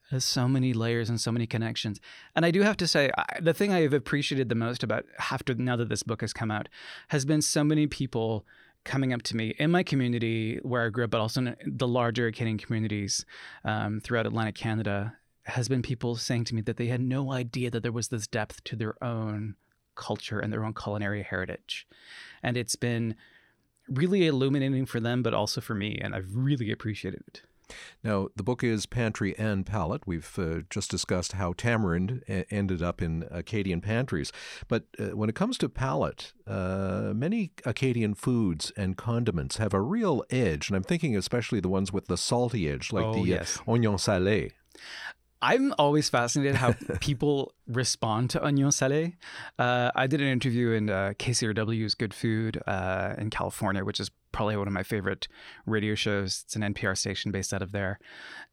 has 0.09 0.25
so 0.25 0.47
many 0.47 0.73
layers 0.73 1.09
and 1.09 1.19
so 1.21 1.31
many 1.31 1.47
connections. 1.47 1.99
And 2.35 2.45
I 2.45 2.51
do 2.51 2.61
have 2.63 2.75
to 2.77 2.87
say, 2.87 3.11
I, 3.17 3.39
the 3.41 3.53
thing 3.53 3.71
I 3.71 3.81
have 3.81 3.93
appreciated 3.93 4.49
the 4.49 4.55
most 4.55 4.83
about 4.83 5.05
after 5.31 5.53
now 5.53 5.75
that 5.77 5.87
this 5.89 6.03
book 6.03 6.19
has 6.21 6.33
come 6.33 6.51
out 6.51 6.67
has 7.09 7.23
been 7.25 7.41
so 7.41 7.63
many 7.63 7.87
people 7.87 8.45
coming 8.83 9.13
up 9.13 9.21
to 9.23 9.35
me 9.35 9.55
in 9.59 9.71
my 9.71 9.83
community 9.83 10.59
where 10.63 10.85
I 10.85 10.89
grew 10.89 11.03
up, 11.03 11.11
but 11.11 11.21
also 11.21 11.41
in 11.41 11.55
the 11.65 11.87
larger 11.87 12.27
Acadian 12.27 12.57
communities 12.57 13.25
um, 13.63 13.99
throughout 13.99 14.25
Atlantic 14.25 14.55
Canada. 14.55 15.17
Has 15.45 15.67
been 15.67 15.81
people 15.81 16.15
saying 16.15 16.45
to 16.45 16.55
me 16.55 16.61
that 16.61 16.77
they 16.77 16.85
had 16.85 17.01
no 17.01 17.31
idea 17.31 17.71
that 17.71 17.81
there 17.81 17.91
was 17.91 18.09
this 18.09 18.27
depth 18.27 18.63
to 18.65 18.75
their 18.75 19.03
own 19.03 19.55
culture 19.95 20.39
and 20.39 20.53
their 20.53 20.63
own 20.63 20.73
culinary 20.73 21.23
heritage. 21.23 21.87
And 22.43 22.57
it's 22.57 22.75
been 22.75 23.15
really 23.89 24.27
illuminating 24.27 24.85
for 24.85 24.99
them, 24.99 25.23
but 25.23 25.33
also 25.33 25.59
for 25.61 25.73
me. 25.73 25.99
And 26.01 26.15
I've 26.15 26.35
really 26.35 26.71
appreciated 26.71 27.23
it. 27.27 27.41
Now, 28.03 28.29
the 28.35 28.43
book 28.43 28.63
is 28.63 28.85
Pantry 28.85 29.37
and 29.37 29.65
Palate. 29.65 30.03
We've 30.05 30.37
uh, 30.39 30.61
just 30.69 30.89
discussed 30.91 31.33
how 31.33 31.53
tamarind 31.53 32.23
a- 32.27 32.45
ended 32.53 32.81
up 32.81 33.01
in 33.01 33.25
Acadian 33.31 33.81
pantries. 33.81 34.31
But 34.67 34.85
uh, 34.99 35.15
when 35.15 35.29
it 35.29 35.35
comes 35.35 35.57
to 35.59 35.69
palate, 35.69 36.33
uh, 36.47 37.11
many 37.15 37.51
Acadian 37.65 38.13
foods 38.15 38.71
and 38.75 38.97
condiments 38.97 39.57
have 39.57 39.73
a 39.73 39.81
real 39.81 40.23
edge. 40.29 40.69
And 40.69 40.75
I'm 40.75 40.83
thinking 40.83 41.15
especially 41.15 41.59
the 41.59 41.69
ones 41.69 41.91
with 41.93 42.07
the 42.07 42.17
salty 42.17 42.69
edge, 42.69 42.91
like 42.91 43.05
Oh, 43.05 43.13
the 43.13 43.21
yes. 43.21 43.57
uh, 43.59 43.71
oignon 43.71 43.95
salé. 43.97 44.51
I'm 45.43 45.73
always 45.79 46.07
fascinated 46.07 46.55
how 46.55 46.73
people 46.99 47.53
respond 47.67 48.29
to 48.31 48.39
oignon 48.45 48.69
salé. 48.69 49.15
Uh, 49.57 49.89
I 49.95 50.05
did 50.05 50.21
an 50.21 50.27
interview 50.27 50.71
in 50.71 50.89
uh, 50.89 51.13
KCRW's 51.17 51.95
Good 51.95 52.13
Food 52.13 52.61
uh, 52.67 53.15
in 53.17 53.31
California, 53.31 53.83
which 53.83 53.99
is 53.99 54.11
probably 54.31 54.57
one 54.57 54.67
of 54.67 54.73
my 54.73 54.83
favorite 54.83 55.27
radio 55.65 55.95
shows. 55.95 56.43
It's 56.45 56.55
an 56.55 56.61
NPR 56.61 56.97
station 56.97 57.31
based 57.31 57.53
out 57.53 57.61
of 57.61 57.71
there. 57.71 57.99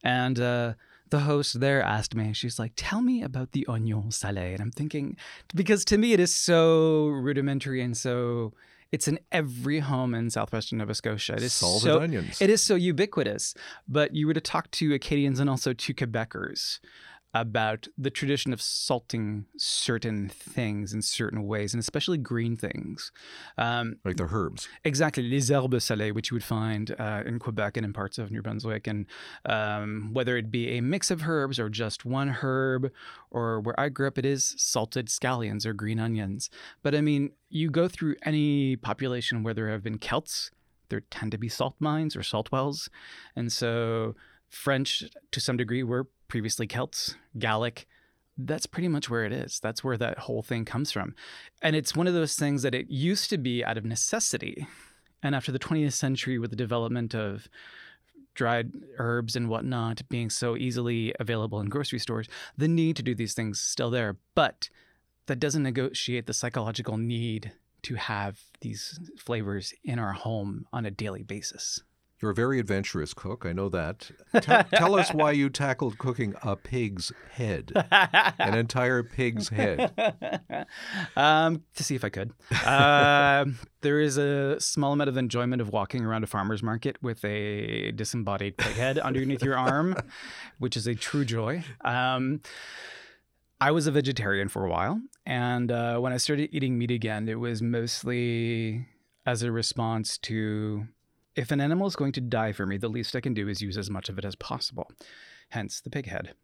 And 0.02 0.38
uh, 0.40 0.74
the 1.10 1.20
host 1.20 1.60
there 1.60 1.82
asked 1.82 2.14
me, 2.14 2.32
she's 2.32 2.58
like, 2.58 2.72
tell 2.76 3.00
me 3.02 3.22
about 3.22 3.52
the 3.52 3.66
oignon 3.68 4.10
salé. 4.10 4.52
And 4.52 4.60
I'm 4.60 4.70
thinking, 4.70 5.16
because 5.54 5.84
to 5.86 5.98
me 5.98 6.12
it 6.12 6.20
is 6.20 6.34
so 6.34 7.06
rudimentary 7.08 7.80
and 7.82 7.96
so. 7.96 8.52
It's 8.90 9.06
in 9.06 9.18
every 9.30 9.80
home 9.80 10.14
in 10.14 10.30
southwestern 10.30 10.78
Nova 10.78 10.94
Scotia. 10.94 11.34
It 11.34 11.42
is 11.42 11.52
Salted 11.52 11.82
so, 11.82 12.00
onions. 12.00 12.40
it 12.40 12.48
is 12.48 12.62
so 12.62 12.74
ubiquitous. 12.74 13.52
But 13.86 14.14
you 14.14 14.26
were 14.26 14.32
to 14.32 14.40
talk 14.40 14.70
to 14.70 14.94
Acadians 14.94 15.40
and 15.40 15.50
also 15.50 15.74
to 15.74 15.92
Quebecers 15.92 16.78
about 17.34 17.88
the 17.98 18.10
tradition 18.10 18.52
of 18.52 18.62
salting 18.62 19.44
certain 19.56 20.28
things 20.28 20.94
in 20.94 21.02
certain 21.02 21.46
ways, 21.46 21.74
and 21.74 21.80
especially 21.80 22.16
green 22.16 22.56
things. 22.56 23.12
Um, 23.58 23.96
like 24.04 24.16
the 24.16 24.28
herbs. 24.32 24.68
exactly, 24.84 25.28
les 25.28 25.50
herbes 25.50 25.84
salées, 25.84 26.14
which 26.14 26.30
you 26.30 26.34
would 26.36 26.44
find 26.44 26.94
uh, 26.98 27.22
in 27.26 27.38
Quebec 27.38 27.76
and 27.76 27.84
in 27.84 27.92
parts 27.92 28.18
of 28.18 28.30
New 28.30 28.40
Brunswick, 28.40 28.86
and 28.86 29.06
um, 29.44 30.10
whether 30.12 30.36
it 30.36 30.50
be 30.50 30.78
a 30.78 30.80
mix 30.80 31.10
of 31.10 31.28
herbs 31.28 31.58
or 31.58 31.68
just 31.68 32.04
one 32.04 32.28
herb, 32.42 32.90
or 33.30 33.60
where 33.60 33.78
I 33.78 33.90
grew 33.90 34.08
up, 34.08 34.18
it 34.18 34.24
is 34.24 34.54
salted 34.56 35.08
scallions 35.08 35.66
or 35.66 35.74
green 35.74 36.00
onions. 36.00 36.48
But 36.82 36.94
I 36.94 37.02
mean, 37.02 37.32
you 37.50 37.70
go 37.70 37.88
through 37.88 38.16
any 38.22 38.76
population 38.76 39.42
where 39.42 39.54
there 39.54 39.68
have 39.68 39.82
been 39.82 39.98
Celts, 39.98 40.50
there 40.88 41.02
tend 41.10 41.32
to 41.32 41.38
be 41.38 41.50
salt 41.50 41.76
mines 41.78 42.16
or 42.16 42.22
salt 42.22 42.50
wells, 42.50 42.88
and 43.36 43.52
so 43.52 44.14
French 44.48 45.04
to 45.30 45.40
some 45.40 45.58
degree 45.58 45.82
were 45.82 46.08
previously 46.28 46.66
Celts, 46.66 47.16
Gallic. 47.38 47.86
That's 48.36 48.66
pretty 48.66 48.88
much 48.88 49.10
where 49.10 49.24
it 49.24 49.32
is. 49.32 49.58
That's 49.60 49.82
where 49.82 49.96
that 49.96 50.18
whole 50.18 50.42
thing 50.42 50.64
comes 50.64 50.92
from. 50.92 51.14
And 51.60 51.74
it's 51.74 51.96
one 51.96 52.06
of 52.06 52.14
those 52.14 52.36
things 52.36 52.62
that 52.62 52.74
it 52.74 52.88
used 52.88 53.30
to 53.30 53.38
be 53.38 53.64
out 53.64 53.76
of 53.76 53.84
necessity. 53.84 54.66
And 55.22 55.34
after 55.34 55.50
the 55.50 55.58
20th 55.58 55.94
century, 55.94 56.38
with 56.38 56.50
the 56.50 56.56
development 56.56 57.14
of 57.14 57.48
dried 58.34 58.70
herbs 58.98 59.34
and 59.34 59.48
whatnot 59.48 60.08
being 60.08 60.30
so 60.30 60.56
easily 60.56 61.12
available 61.18 61.58
in 61.60 61.68
grocery 61.68 61.98
stores, 61.98 62.28
the 62.56 62.68
need 62.68 62.94
to 62.96 63.02
do 63.02 63.16
these 63.16 63.34
things 63.34 63.58
is 63.58 63.64
still 63.64 63.90
there. 63.90 64.16
But 64.36 64.68
that 65.26 65.40
doesn't 65.40 65.64
negotiate 65.64 66.26
the 66.26 66.32
psychological 66.32 66.96
need 66.96 67.52
to 67.82 67.96
have 67.96 68.38
these 68.60 69.00
flavors 69.18 69.74
in 69.82 69.98
our 69.98 70.12
home 70.12 70.66
on 70.72 70.86
a 70.86 70.90
daily 70.90 71.22
basis. 71.22 71.82
You're 72.20 72.32
a 72.32 72.34
very 72.34 72.58
adventurous 72.58 73.14
cook. 73.14 73.44
I 73.46 73.52
know 73.52 73.68
that. 73.68 74.10
Tell, 74.40 74.64
tell 74.64 74.94
us 74.96 75.12
why 75.14 75.32
you 75.32 75.50
tackled 75.50 75.98
cooking 75.98 76.34
a 76.42 76.56
pig's 76.56 77.12
head, 77.32 77.72
an 77.90 78.54
entire 78.54 79.02
pig's 79.02 79.50
head. 79.50 79.92
um, 81.16 81.62
to 81.76 81.84
see 81.84 81.94
if 81.94 82.04
I 82.04 82.08
could. 82.08 82.32
Um 82.66 83.58
there 83.80 84.00
is 84.00 84.16
a 84.16 84.60
small 84.60 84.92
amount 84.92 85.08
of 85.08 85.16
enjoyment 85.16 85.62
of 85.62 85.70
walking 85.70 86.04
around 86.04 86.24
a 86.24 86.26
farmer's 86.26 86.62
market 86.62 86.96
with 87.02 87.24
a 87.24 87.92
disembodied 87.92 88.56
pig 88.56 88.74
head 88.74 88.98
underneath 88.98 89.42
your 89.42 89.56
arm, 89.56 89.94
which 90.58 90.76
is 90.76 90.86
a 90.86 90.94
true 90.94 91.24
joy. 91.24 91.62
Um, 91.84 92.40
I 93.60 93.70
was 93.70 93.86
a 93.86 93.92
vegetarian 93.92 94.48
for 94.48 94.64
a 94.64 94.70
while, 94.70 95.00
and 95.26 95.70
uh, 95.70 95.98
when 95.98 96.12
I 96.12 96.16
started 96.16 96.50
eating 96.52 96.78
meat 96.78 96.90
again, 96.90 97.28
it 97.28 97.38
was 97.38 97.60
mostly 97.62 98.86
as 99.26 99.42
a 99.42 99.52
response 99.52 100.18
to 100.18 100.86
if 101.38 101.52
an 101.52 101.60
animal 101.60 101.86
is 101.86 101.94
going 101.94 102.10
to 102.10 102.20
die 102.20 102.50
for 102.50 102.66
me, 102.66 102.76
the 102.76 102.88
least 102.88 103.14
I 103.14 103.20
can 103.20 103.32
do 103.32 103.48
is 103.48 103.62
use 103.62 103.78
as 103.78 103.88
much 103.88 104.08
of 104.08 104.18
it 104.18 104.24
as 104.24 104.34
possible. 104.34 104.90
Hence 105.50 105.80
the 105.80 105.88
pig 105.88 106.06
head. 106.06 106.34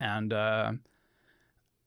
And 0.00 0.32
uh, 0.32 0.72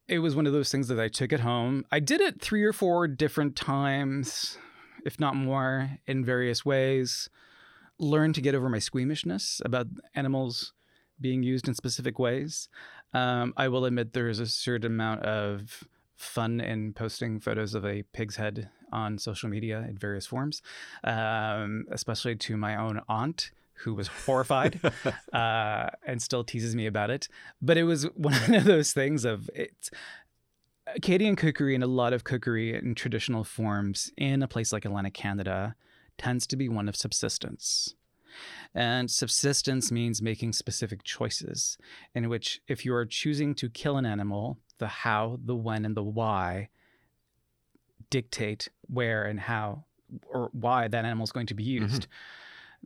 it 0.08 0.20
was 0.20 0.36
one 0.36 0.46
of 0.46 0.54
those 0.54 0.72
things 0.72 0.90
that 0.90 1.00
I 1.00 1.08
took 1.08 1.34
at 1.34 1.40
home. 1.40 1.86
I 1.92 2.00
did 2.00 2.22
it 2.22 2.40
three 2.40 2.64
or 2.64 2.72
four 2.72 3.08
different 3.08 3.56
times, 3.56 4.60
if 5.04 5.20
not 5.20 5.36
more, 5.36 5.98
in 6.06 6.24
various 6.24 6.64
ways. 6.64 7.32
Learned 7.98 8.36
to 8.36 8.42
get 8.42 8.54
over 8.54 8.70
my 8.70 8.80
squeamishness 8.80 9.60
about 9.66 9.88
animals 10.14 10.74
being 11.20 11.42
used 11.42 11.68
in 11.68 11.74
specific 11.74 12.20
ways. 12.20 12.70
Um, 13.12 13.56
I 13.58 13.70
will 13.70 13.86
admit 13.86 14.14
there 14.14 14.30
is 14.30 14.40
a 14.40 14.46
certain 14.46 14.92
amount 14.92 15.24
of 15.24 15.84
fun 16.20 16.60
in 16.60 16.94
posting 16.94 17.40
photos 17.40 17.74
of 17.74 17.86
a 17.86 18.04
pig's 18.14 18.36
head 18.36 18.70
on 18.92 19.18
social 19.18 19.50
media 19.50 19.86
in 19.88 19.98
various 19.98 20.26
forms, 20.26 20.62
um, 21.04 21.86
especially 21.92 22.36
to 22.36 22.58
my 22.58 22.76
own 22.76 23.02
aunt. 23.08 23.52
Who 23.84 23.94
was 23.94 24.08
horrified 24.08 24.78
uh, 25.34 25.88
and 26.06 26.22
still 26.22 26.44
teases 26.44 26.76
me 26.76 26.86
about 26.86 27.10
it. 27.10 27.30
But 27.62 27.78
it 27.78 27.84
was 27.84 28.04
one 28.14 28.54
of 28.54 28.64
those 28.66 28.92
things 28.92 29.24
of 29.24 29.50
it's 29.56 29.90
Acadian 30.94 31.38
cookery 31.38 31.76
and 31.76 31.84
a 31.84 31.88
lot 31.88 32.12
of 32.12 32.26
cookery 32.26 32.76
in 32.76 32.94
traditional 32.94 33.46
forms 33.46 34.12
in 34.18 34.44
a 34.44 34.50
place 34.50 34.74
like 34.74 34.84
Atlantic 34.84 35.14
Canada 35.14 35.76
tends 36.18 36.46
to 36.48 36.58
be 36.58 36.68
one 36.68 36.90
of 36.90 36.96
subsistence. 36.98 37.96
And 38.74 39.10
subsistence 39.10 39.92
means 39.92 40.22
making 40.22 40.54
specific 40.54 41.04
choices, 41.04 41.78
in 42.14 42.30
which 42.30 42.62
if 42.68 42.86
you 42.86 42.94
are 42.94 43.06
choosing 43.06 43.56
to 43.56 43.70
kill 43.70 43.98
an 43.98 44.06
animal, 44.06 44.58
the 44.80 44.88
how, 44.88 45.40
the 45.46 45.56
when, 45.56 45.86
and 45.86 45.96
the 45.96 46.04
why 46.04 46.70
dictate 48.10 48.70
where 48.88 49.26
and 49.26 49.40
how 49.40 49.86
or 50.30 50.50
why 50.54 50.88
that 50.88 51.06
animal 51.06 51.24
is 51.24 51.32
going 51.32 51.46
to 51.48 51.54
be 51.54 51.64
used. 51.64 52.08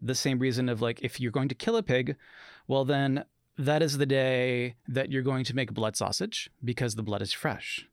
The 0.02 0.16
same 0.16 0.40
reason 0.40 0.70
of 0.70 0.82
like, 0.82 1.02
if 1.02 1.20
you're 1.20 1.32
going 1.32 1.50
to 1.50 1.56
kill 1.56 1.78
a 1.78 1.84
pig, 1.84 2.16
well, 2.68 2.84
then 2.84 3.26
that 3.58 3.82
is 3.82 3.98
the 3.98 4.06
day 4.06 4.76
that 4.88 5.12
you're 5.12 5.22
going 5.22 5.46
to 5.46 5.56
make 5.56 5.74
blood 5.74 5.96
sausage 5.96 6.50
because 6.64 6.96
the 6.96 7.04
blood 7.04 7.22
is 7.22 7.32
fresh. 7.32 7.88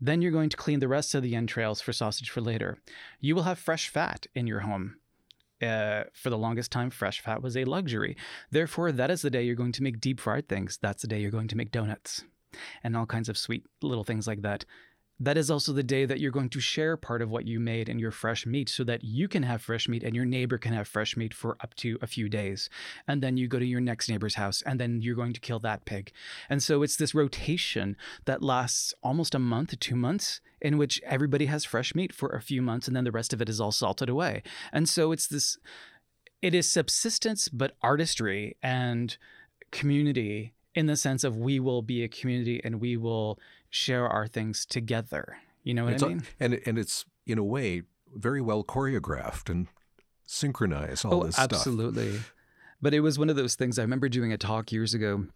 Then 0.00 0.22
you're 0.22 0.32
going 0.32 0.48
to 0.48 0.56
clean 0.56 0.80
the 0.80 0.88
rest 0.88 1.14
of 1.14 1.22
the 1.22 1.34
entrails 1.36 1.80
for 1.80 1.92
sausage 1.92 2.30
for 2.30 2.40
later. 2.40 2.78
You 3.20 3.34
will 3.34 3.44
have 3.44 3.58
fresh 3.58 3.88
fat 3.88 4.26
in 4.34 4.46
your 4.46 4.60
home. 4.60 4.96
Uh, 5.62 6.04
for 6.12 6.28
the 6.28 6.36
longest 6.36 6.70
time, 6.70 6.90
fresh 6.90 7.20
fat 7.20 7.42
was 7.42 7.56
a 7.56 7.64
luxury. 7.64 8.14
Therefore, 8.50 8.92
that 8.92 9.10
is 9.10 9.22
the 9.22 9.30
day 9.30 9.42
you're 9.42 9.54
going 9.54 9.72
to 9.72 9.82
make 9.82 10.00
deep 10.00 10.20
fried 10.20 10.48
things. 10.48 10.78
That's 10.82 11.00
the 11.00 11.08
day 11.08 11.20
you're 11.20 11.30
going 11.30 11.48
to 11.48 11.56
make 11.56 11.70
donuts 11.70 12.24
and 12.82 12.96
all 12.96 13.06
kinds 13.06 13.28
of 13.28 13.38
sweet 13.38 13.64
little 13.82 14.04
things 14.04 14.26
like 14.26 14.42
that. 14.42 14.64
That 15.18 15.38
is 15.38 15.50
also 15.50 15.72
the 15.72 15.82
day 15.82 16.04
that 16.04 16.20
you're 16.20 16.30
going 16.30 16.50
to 16.50 16.60
share 16.60 16.96
part 16.98 17.22
of 17.22 17.30
what 17.30 17.46
you 17.46 17.58
made 17.58 17.88
in 17.88 17.98
your 17.98 18.10
fresh 18.10 18.44
meat 18.44 18.68
so 18.68 18.84
that 18.84 19.02
you 19.02 19.28
can 19.28 19.44
have 19.44 19.62
fresh 19.62 19.88
meat 19.88 20.02
and 20.02 20.14
your 20.14 20.26
neighbor 20.26 20.58
can 20.58 20.74
have 20.74 20.86
fresh 20.86 21.16
meat 21.16 21.32
for 21.32 21.56
up 21.60 21.74
to 21.76 21.98
a 22.02 22.06
few 22.06 22.28
days. 22.28 22.68
And 23.08 23.22
then 23.22 23.38
you 23.38 23.48
go 23.48 23.58
to 23.58 23.64
your 23.64 23.80
next 23.80 24.10
neighbor's 24.10 24.34
house 24.34 24.60
and 24.66 24.78
then 24.78 25.00
you're 25.00 25.16
going 25.16 25.32
to 25.32 25.40
kill 25.40 25.58
that 25.60 25.86
pig. 25.86 26.12
And 26.50 26.62
so 26.62 26.82
it's 26.82 26.96
this 26.96 27.14
rotation 27.14 27.96
that 28.26 28.42
lasts 28.42 28.92
almost 29.02 29.34
a 29.34 29.38
month 29.38 29.78
two 29.80 29.96
months 29.96 30.42
in 30.60 30.76
which 30.76 31.00
everybody 31.06 31.46
has 31.46 31.64
fresh 31.64 31.94
meat 31.94 32.12
for 32.12 32.28
a 32.28 32.42
few 32.42 32.60
months 32.60 32.86
and 32.86 32.94
then 32.94 33.04
the 33.04 33.12
rest 33.12 33.32
of 33.32 33.40
it 33.40 33.48
is 33.48 33.60
all 33.60 33.72
salted 33.72 34.10
away. 34.10 34.42
And 34.70 34.86
so 34.86 35.12
it's 35.12 35.28
this, 35.28 35.56
it 36.42 36.54
is 36.54 36.70
subsistence, 36.70 37.48
but 37.48 37.76
artistry 37.80 38.58
and 38.62 39.16
community 39.70 40.52
in 40.76 40.86
the 40.86 40.94
sense 40.96 41.24
of 41.24 41.36
we 41.36 41.58
will 41.58 41.82
be 41.82 42.04
a 42.04 42.08
community 42.08 42.60
and 42.62 42.80
we 42.80 42.96
will 42.96 43.40
share 43.70 44.06
our 44.06 44.28
things 44.28 44.64
together. 44.64 45.38
You 45.64 45.74
know 45.74 45.84
what 45.84 45.94
It's 45.94 46.02
I 46.02 46.06
a- 46.06 46.10
mean? 46.10 46.22
and 46.38 46.60
and 46.66 46.78
it's 46.78 47.04
in 47.26 47.38
a 47.38 47.44
way 47.44 47.82
very 48.14 48.40
well 48.40 48.62
choreographed 48.62 49.50
and 49.50 49.66
synchronized 50.26 51.04
all 51.04 51.22
oh, 51.22 51.24
this 51.24 51.38
absolutely. 51.38 52.12
stuff. 52.12 52.34
But 52.80 52.94
it 52.94 53.00
was 53.00 53.18
one 53.18 53.30
of 53.30 53.36
those 53.36 53.56
things. 53.56 53.78
I 53.78 53.82
remember 53.82 54.08
doing 54.08 54.32
a 54.32 54.38
talk 54.38 54.70
years 54.70 54.94
ago 54.94 55.26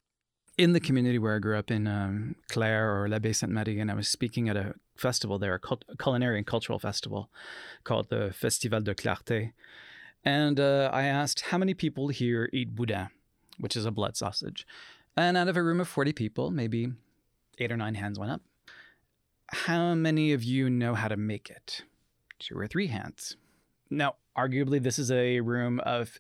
in 0.59 0.73
the 0.73 0.81
community 0.81 1.19
where 1.19 1.37
I 1.37 1.39
grew 1.39 1.59
up 1.59 1.71
in 1.71 1.87
um, 1.87 2.37
Clare 2.51 3.01
or 3.01 3.09
La 3.09 3.19
Baie 3.19 3.33
Sainte 3.33 3.53
Marie, 3.55 3.81
and 3.81 3.91
I 3.91 3.95
was 3.95 4.09
speaking 4.09 4.49
at 4.49 4.57
a 4.57 4.75
festival 4.95 5.39
there, 5.39 5.55
a, 5.55 5.59
cult- 5.59 5.87
a 5.89 5.97
culinary 5.97 6.37
and 6.37 6.47
cultural 6.47 6.79
festival 6.79 7.31
called 7.83 8.11
the 8.11 8.33
Festival 8.33 8.81
de 8.83 8.95
Clarté. 8.95 9.53
And 10.23 10.61
uh, 10.61 10.91
I 10.93 11.05
asked 11.05 11.41
how 11.47 11.57
many 11.57 11.73
people 11.73 12.09
here 12.09 12.51
eat 12.53 12.75
boudin, 12.75 13.09
which 13.59 13.75
is 13.75 13.87
a 13.87 13.91
blood 13.91 14.17
sausage. 14.19 14.67
And 15.21 15.37
out 15.37 15.49
of 15.49 15.57
a 15.59 15.63
room 15.63 15.81
of 15.81 15.89
40 15.89 16.15
people, 16.15 16.51
maybe 16.51 16.89
eight 17.59 17.71
or 17.71 17.77
nine 17.77 17.95
hands 17.95 18.19
went 18.19 18.33
up. 18.33 18.41
How 19.49 19.95
many 19.95 20.33
of 20.33 20.43
you 20.43 20.71
know 20.71 20.95
how 20.95 21.09
to 21.09 21.17
make 21.19 21.51
it? 21.51 21.83
Two 22.39 22.57
or 22.57 22.67
three 22.67 22.87
hands. 22.87 23.37
Now, 23.91 24.15
arguably, 24.35 24.83
this 24.83 24.99
is 24.99 25.11
a 25.11 25.41
room 25.41 25.79
of 25.81 26.19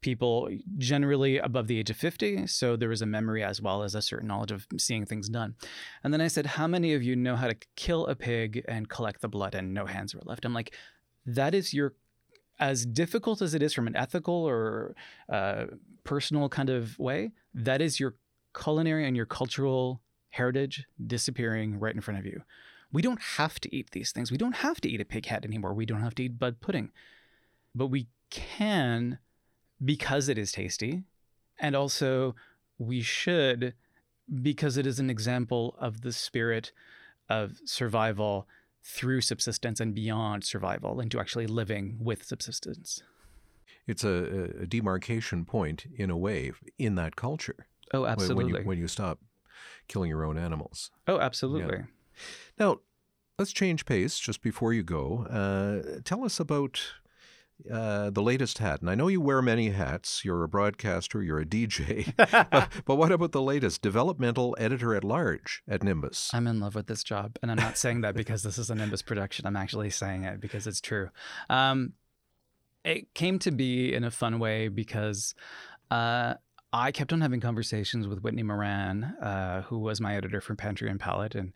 people 0.00 0.48
generally 0.76 1.38
above 1.38 1.68
the 1.68 1.78
age 1.78 1.88
of 1.88 1.96
50. 1.96 2.48
So 2.48 2.74
there 2.74 2.88
was 2.88 3.00
a 3.00 3.06
memory 3.06 3.44
as 3.44 3.62
well 3.62 3.84
as 3.84 3.94
a 3.94 4.02
certain 4.02 4.26
knowledge 4.26 4.50
of 4.50 4.66
seeing 4.76 5.06
things 5.06 5.28
done. 5.28 5.54
And 6.02 6.12
then 6.12 6.20
I 6.20 6.26
said, 6.26 6.46
How 6.46 6.66
many 6.66 6.94
of 6.94 7.04
you 7.04 7.14
know 7.14 7.36
how 7.36 7.46
to 7.46 7.56
kill 7.76 8.08
a 8.08 8.16
pig 8.16 8.64
and 8.66 8.88
collect 8.88 9.20
the 9.20 9.28
blood? 9.28 9.54
And 9.54 9.72
no 9.72 9.86
hands 9.86 10.16
were 10.16 10.22
left. 10.24 10.44
I'm 10.44 10.52
like, 10.52 10.74
That 11.26 11.54
is 11.54 11.72
your, 11.72 11.94
as 12.58 12.86
difficult 12.86 13.42
as 13.42 13.54
it 13.54 13.62
is 13.62 13.74
from 13.74 13.86
an 13.86 13.96
ethical 13.96 14.34
or 14.34 14.94
uh, 15.30 15.66
personal 16.04 16.48
kind 16.48 16.70
of 16.70 16.98
way, 16.98 17.32
that 17.54 17.80
is 17.80 18.00
your 18.00 18.14
culinary 18.58 19.06
and 19.06 19.16
your 19.16 19.26
cultural 19.26 20.00
heritage 20.30 20.84
disappearing 21.06 21.78
right 21.78 21.94
in 21.94 22.00
front 22.00 22.18
of 22.18 22.26
you. 22.26 22.42
We 22.92 23.02
don't 23.02 23.20
have 23.20 23.58
to 23.60 23.74
eat 23.74 23.90
these 23.90 24.12
things. 24.12 24.30
We 24.30 24.38
don't 24.38 24.56
have 24.56 24.80
to 24.82 24.88
eat 24.88 25.00
a 25.00 25.04
pig 25.04 25.26
head 25.26 25.44
anymore. 25.44 25.74
We 25.74 25.86
don't 25.86 26.02
have 26.02 26.14
to 26.16 26.24
eat 26.24 26.38
bud 26.38 26.60
pudding. 26.60 26.90
But 27.74 27.88
we 27.88 28.08
can 28.30 29.18
because 29.84 30.28
it 30.28 30.38
is 30.38 30.52
tasty. 30.52 31.02
And 31.58 31.74
also, 31.74 32.34
we 32.78 33.02
should 33.02 33.74
because 34.42 34.76
it 34.76 34.86
is 34.86 34.98
an 34.98 35.10
example 35.10 35.76
of 35.78 36.02
the 36.02 36.12
spirit 36.12 36.72
of 37.28 37.58
survival 37.64 38.46
through 38.86 39.20
subsistence 39.20 39.80
and 39.80 39.94
beyond 39.94 40.44
survival 40.44 41.00
into 41.00 41.18
actually 41.18 41.46
living 41.46 41.96
with 42.00 42.24
subsistence. 42.24 43.02
It's 43.86 44.04
a, 44.04 44.50
a 44.62 44.66
demarcation 44.66 45.44
point 45.44 45.86
in 45.96 46.08
a 46.08 46.16
way 46.16 46.52
in 46.78 46.94
that 46.94 47.16
culture. 47.16 47.66
Oh, 47.92 48.06
absolutely. 48.06 48.52
When 48.52 48.62
you, 48.62 48.66
when 48.68 48.78
you 48.78 48.88
stop 48.88 49.18
killing 49.88 50.08
your 50.08 50.24
own 50.24 50.38
animals. 50.38 50.90
Oh, 51.08 51.18
absolutely. 51.18 51.78
Yeah. 51.78 51.82
Now, 52.58 52.78
let's 53.38 53.52
change 53.52 53.86
pace 53.86 54.18
just 54.18 54.40
before 54.40 54.72
you 54.72 54.84
go. 54.84 55.26
Uh, 55.28 56.00
tell 56.04 56.24
us 56.24 56.38
about 56.38 56.80
uh, 57.70 58.10
the 58.10 58.22
latest 58.22 58.58
hat. 58.58 58.80
And 58.80 58.90
I 58.90 58.94
know 58.94 59.08
you 59.08 59.20
wear 59.20 59.40
many 59.42 59.70
hats. 59.70 60.24
You're 60.24 60.44
a 60.44 60.48
broadcaster, 60.48 61.22
you're 61.22 61.40
a 61.40 61.46
DJ. 61.46 62.12
but, 62.16 62.70
but, 62.84 62.96
what 62.96 63.12
about 63.12 63.32
the 63.32 63.42
latest 63.42 63.82
developmental 63.82 64.56
editor 64.58 64.94
at 64.94 65.04
large 65.04 65.62
at 65.68 65.82
Nimbus? 65.82 66.30
I'm 66.32 66.46
in 66.46 66.60
love 66.60 66.74
with 66.74 66.86
this 66.86 67.02
job. 67.02 67.38
And 67.42 67.50
I'm 67.50 67.56
not 67.56 67.78
saying 67.78 68.02
that 68.02 68.14
because 68.14 68.42
this 68.42 68.58
is 68.58 68.70
a 68.70 68.74
Nimbus 68.74 69.02
production. 69.02 69.46
I'm 69.46 69.56
actually 69.56 69.90
saying 69.90 70.24
it 70.24 70.40
because 70.40 70.66
it's 70.66 70.80
true. 70.80 71.08
Um, 71.48 71.94
it 72.84 73.12
came 73.14 73.38
to 73.40 73.50
be 73.50 73.92
in 73.92 74.04
a 74.04 74.10
fun 74.10 74.38
way 74.38 74.68
because 74.68 75.34
uh, 75.90 76.34
I 76.72 76.92
kept 76.92 77.12
on 77.12 77.20
having 77.20 77.40
conversations 77.40 78.06
with 78.06 78.20
Whitney 78.20 78.42
Moran, 78.42 79.04
uh, 79.20 79.62
who 79.62 79.78
was 79.78 80.00
my 80.00 80.14
editor 80.14 80.40
for 80.40 80.54
Pantry 80.54 80.90
and 80.90 81.00
Palate 81.00 81.34
and 81.34 81.52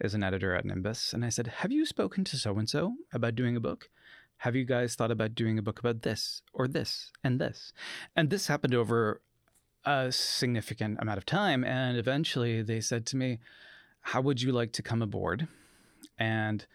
is 0.00 0.12
an 0.12 0.22
editor 0.22 0.54
at 0.54 0.64
Nimbus. 0.64 1.12
And 1.12 1.24
I 1.24 1.28
said, 1.28 1.46
Have 1.46 1.72
you 1.72 1.86
spoken 1.86 2.24
to 2.24 2.36
so 2.36 2.58
and 2.58 2.68
so 2.68 2.94
about 3.12 3.34
doing 3.36 3.56
a 3.56 3.60
book? 3.60 3.88
Have 4.38 4.54
you 4.54 4.64
guys 4.64 4.94
thought 4.94 5.10
about 5.10 5.34
doing 5.34 5.58
a 5.58 5.62
book 5.62 5.78
about 5.78 6.02
this 6.02 6.42
or 6.52 6.68
this 6.68 7.10
and 7.24 7.40
this? 7.40 7.72
And 8.14 8.30
this 8.30 8.46
happened 8.46 8.74
over 8.74 9.20
a 9.84 10.12
significant 10.12 10.98
amount 11.00 11.18
of 11.18 11.26
time. 11.26 11.64
And 11.64 11.96
eventually 11.96 12.62
they 12.62 12.80
said 12.80 13.06
to 13.06 13.16
me, 13.16 13.38
How 14.00 14.20
would 14.20 14.42
you 14.42 14.52
like 14.52 14.72
to 14.72 14.82
come 14.82 15.00
aboard 15.00 15.48
and 16.18 16.66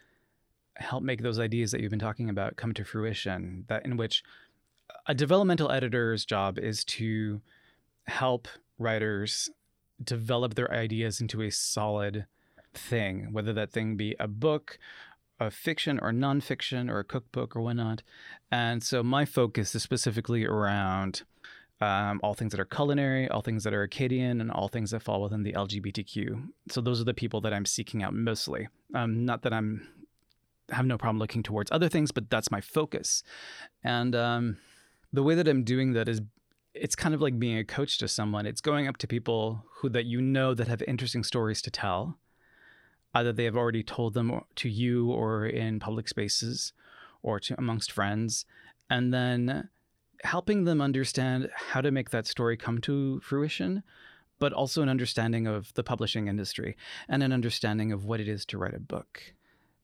help 0.76 1.04
make 1.04 1.21
those 1.21 1.39
ideas 1.39 1.71
that 1.71 1.82
you've 1.82 1.91
been 1.91 2.00
talking 2.00 2.30
about 2.30 2.56
come 2.56 2.74
to 2.74 2.84
fruition? 2.84 3.65
That 3.67 3.86
in 3.86 3.97
which 3.97 4.24
a 5.06 5.13
developmental 5.13 5.71
editor's 5.71 6.26
job 6.26 6.58
is 6.58 6.84
to 6.86 7.41
help 8.08 8.47
writers 8.80 9.50
develop 10.04 10.56
their 10.56 10.71
ideas 10.71 11.21
into 11.21 11.41
a 11.41 11.52
solid 11.52 12.26
thing, 12.74 13.30
whether 13.32 13.54
that 13.54 13.71
thing 13.71 13.97
be 13.97 14.15
a 14.19 14.28
book 14.28 14.80
of 15.47 15.54
fiction 15.54 15.99
or 15.99 16.12
nonfiction 16.12 16.89
or 16.89 16.99
a 16.99 17.04
cookbook 17.04 17.56
or 17.56 17.62
whatnot. 17.62 18.04
And 18.51 18.84
so 18.84 19.01
my 19.04 19.25
focus 19.25 19.73
is 19.75 19.84
specifically 19.84 20.45
around 20.45 21.23
um, 21.82 22.19
all 22.21 22.36
things 22.36 22.51
that 22.51 22.60
are 22.60 22.65
culinary, 22.65 23.27
all 23.27 23.41
things 23.41 23.63
that 23.63 23.73
are 23.73 23.82
Acadian, 23.82 24.39
and 24.39 24.51
all 24.51 24.67
things 24.67 24.91
that 24.91 25.01
fall 25.01 25.21
within 25.21 25.43
the 25.43 25.54
LGBTQ. 25.54 26.49
So 26.69 26.80
those 26.80 27.01
are 27.01 27.06
the 27.06 27.13
people 27.13 27.41
that 27.41 27.54
I'm 27.54 27.65
seeking 27.65 28.04
out 28.04 28.13
mostly. 28.13 28.67
Um, 28.93 29.25
not 29.25 29.41
that 29.41 29.54
I'm 29.54 29.88
have 30.69 30.86
no 30.86 30.97
problem 30.97 31.19
looking 31.19 31.43
towards 31.43 31.69
other 31.71 31.89
things, 31.89 32.12
but 32.12 32.30
that's 32.30 32.49
my 32.49 32.62
focus. 32.62 33.23
And 33.84 34.15
um, 34.15 34.58
the 35.12 35.23
way 35.23 35.36
that 35.36 35.47
I'm 35.47 35.63
doing 35.63 35.93
that 35.93 36.08
is 36.08 36.21
it's 36.73 36.95
kind 36.95 37.13
of 37.13 37.21
like 37.21 37.38
being 37.38 37.58
a 37.58 37.65
coach 37.65 37.97
to 37.97 38.08
someone. 38.08 38.45
It's 38.45 38.62
going 38.62 38.88
up 38.88 38.97
to 38.97 39.08
people 39.08 39.65
who 39.77 39.89
that 39.89 40.06
you 40.06 40.21
know 40.21 40.54
that 40.54 40.67
have 40.67 40.82
interesting 40.84 41.23
stories 41.23 41.62
to 41.63 41.71
tell 41.71 42.17
either 43.13 43.34
they 43.34 43.45
have 43.45 43.58
already 43.58 43.84
told 43.84 44.13
them 44.13 44.41
to 44.56 44.69
you 44.69 45.12
or 45.12 45.45
in 45.45 45.80
public 45.80 46.08
spaces 46.08 46.74
or 47.21 47.39
to 47.39 47.56
amongst 47.58 47.91
friends, 47.91 48.45
and 48.89 49.13
then 49.13 49.69
helping 50.24 50.65
them 50.65 50.82
understand 50.82 51.50
how 51.56 51.82
to 51.82 51.91
make 51.91 52.10
that 52.12 52.28
story 52.28 52.58
come 52.58 52.80
to 52.80 53.19
fruition, 53.21 53.84
but 54.39 54.54
also 54.54 54.82
an 54.82 54.89
understanding 54.89 55.47
of 55.47 55.74
the 55.74 55.84
publishing 55.84 56.28
industry 56.28 56.76
and 57.08 57.21
an 57.24 57.32
understanding 57.32 57.91
of 57.91 58.06
what 58.06 58.19
it 58.19 58.28
is 58.28 58.45
to 58.45 58.58
write 58.58 58.74
a 58.74 58.80
book. 58.80 59.34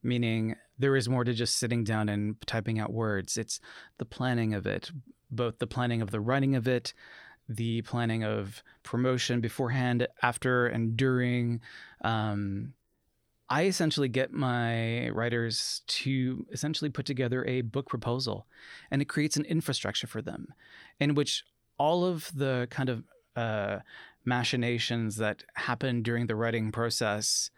Meaning, 0.04 0.56
there 0.80 0.96
is 0.96 1.10
more 1.10 1.24
to 1.24 1.34
just 1.34 1.58
sitting 1.58 1.84
down 1.84 2.08
and 2.08 2.36
typing 2.46 2.80
out 2.80 2.94
words. 2.94 3.38
It's 3.38 3.60
the 3.98 4.06
planning 4.06 4.54
of 4.54 4.66
it, 4.66 4.92
both 5.30 5.60
the 5.60 5.68
planning 5.68 6.02
of 6.02 6.12
the 6.12 6.20
writing 6.20 6.56
of 6.56 6.68
it, 6.68 6.94
the 7.50 7.82
planning 7.82 8.24
of 8.24 8.63
promotion 8.84 9.42
beforehand, 9.42 10.08
after, 10.22 10.68
and 10.68 10.96
during, 10.96 11.62
um, 12.04 12.74
I 13.50 13.64
essentially 13.66 14.10
get 14.10 14.34
my 14.34 15.10
writers 15.10 15.82
to 15.88 16.46
essentially 16.52 16.90
put 16.90 17.06
together 17.06 17.46
a 17.46 17.62
book 17.62 17.88
proposal, 17.88 18.46
and 18.92 19.02
it 19.02 19.06
creates 19.06 19.38
an 19.38 19.46
infrastructure 19.46 20.08
for 20.08 20.22
them 20.22 20.54
in 21.00 21.16
which 21.16 21.46
all 21.78 22.06
of 22.06 22.32
the 22.36 22.68
kind 22.70 22.90
of 22.90 23.04
uh, 23.36 23.80
machinations 24.26 25.16
that 25.18 25.44
happen 25.54 26.02
during 26.02 26.28
the 26.28 26.36
writing 26.36 26.72
process 26.72 27.50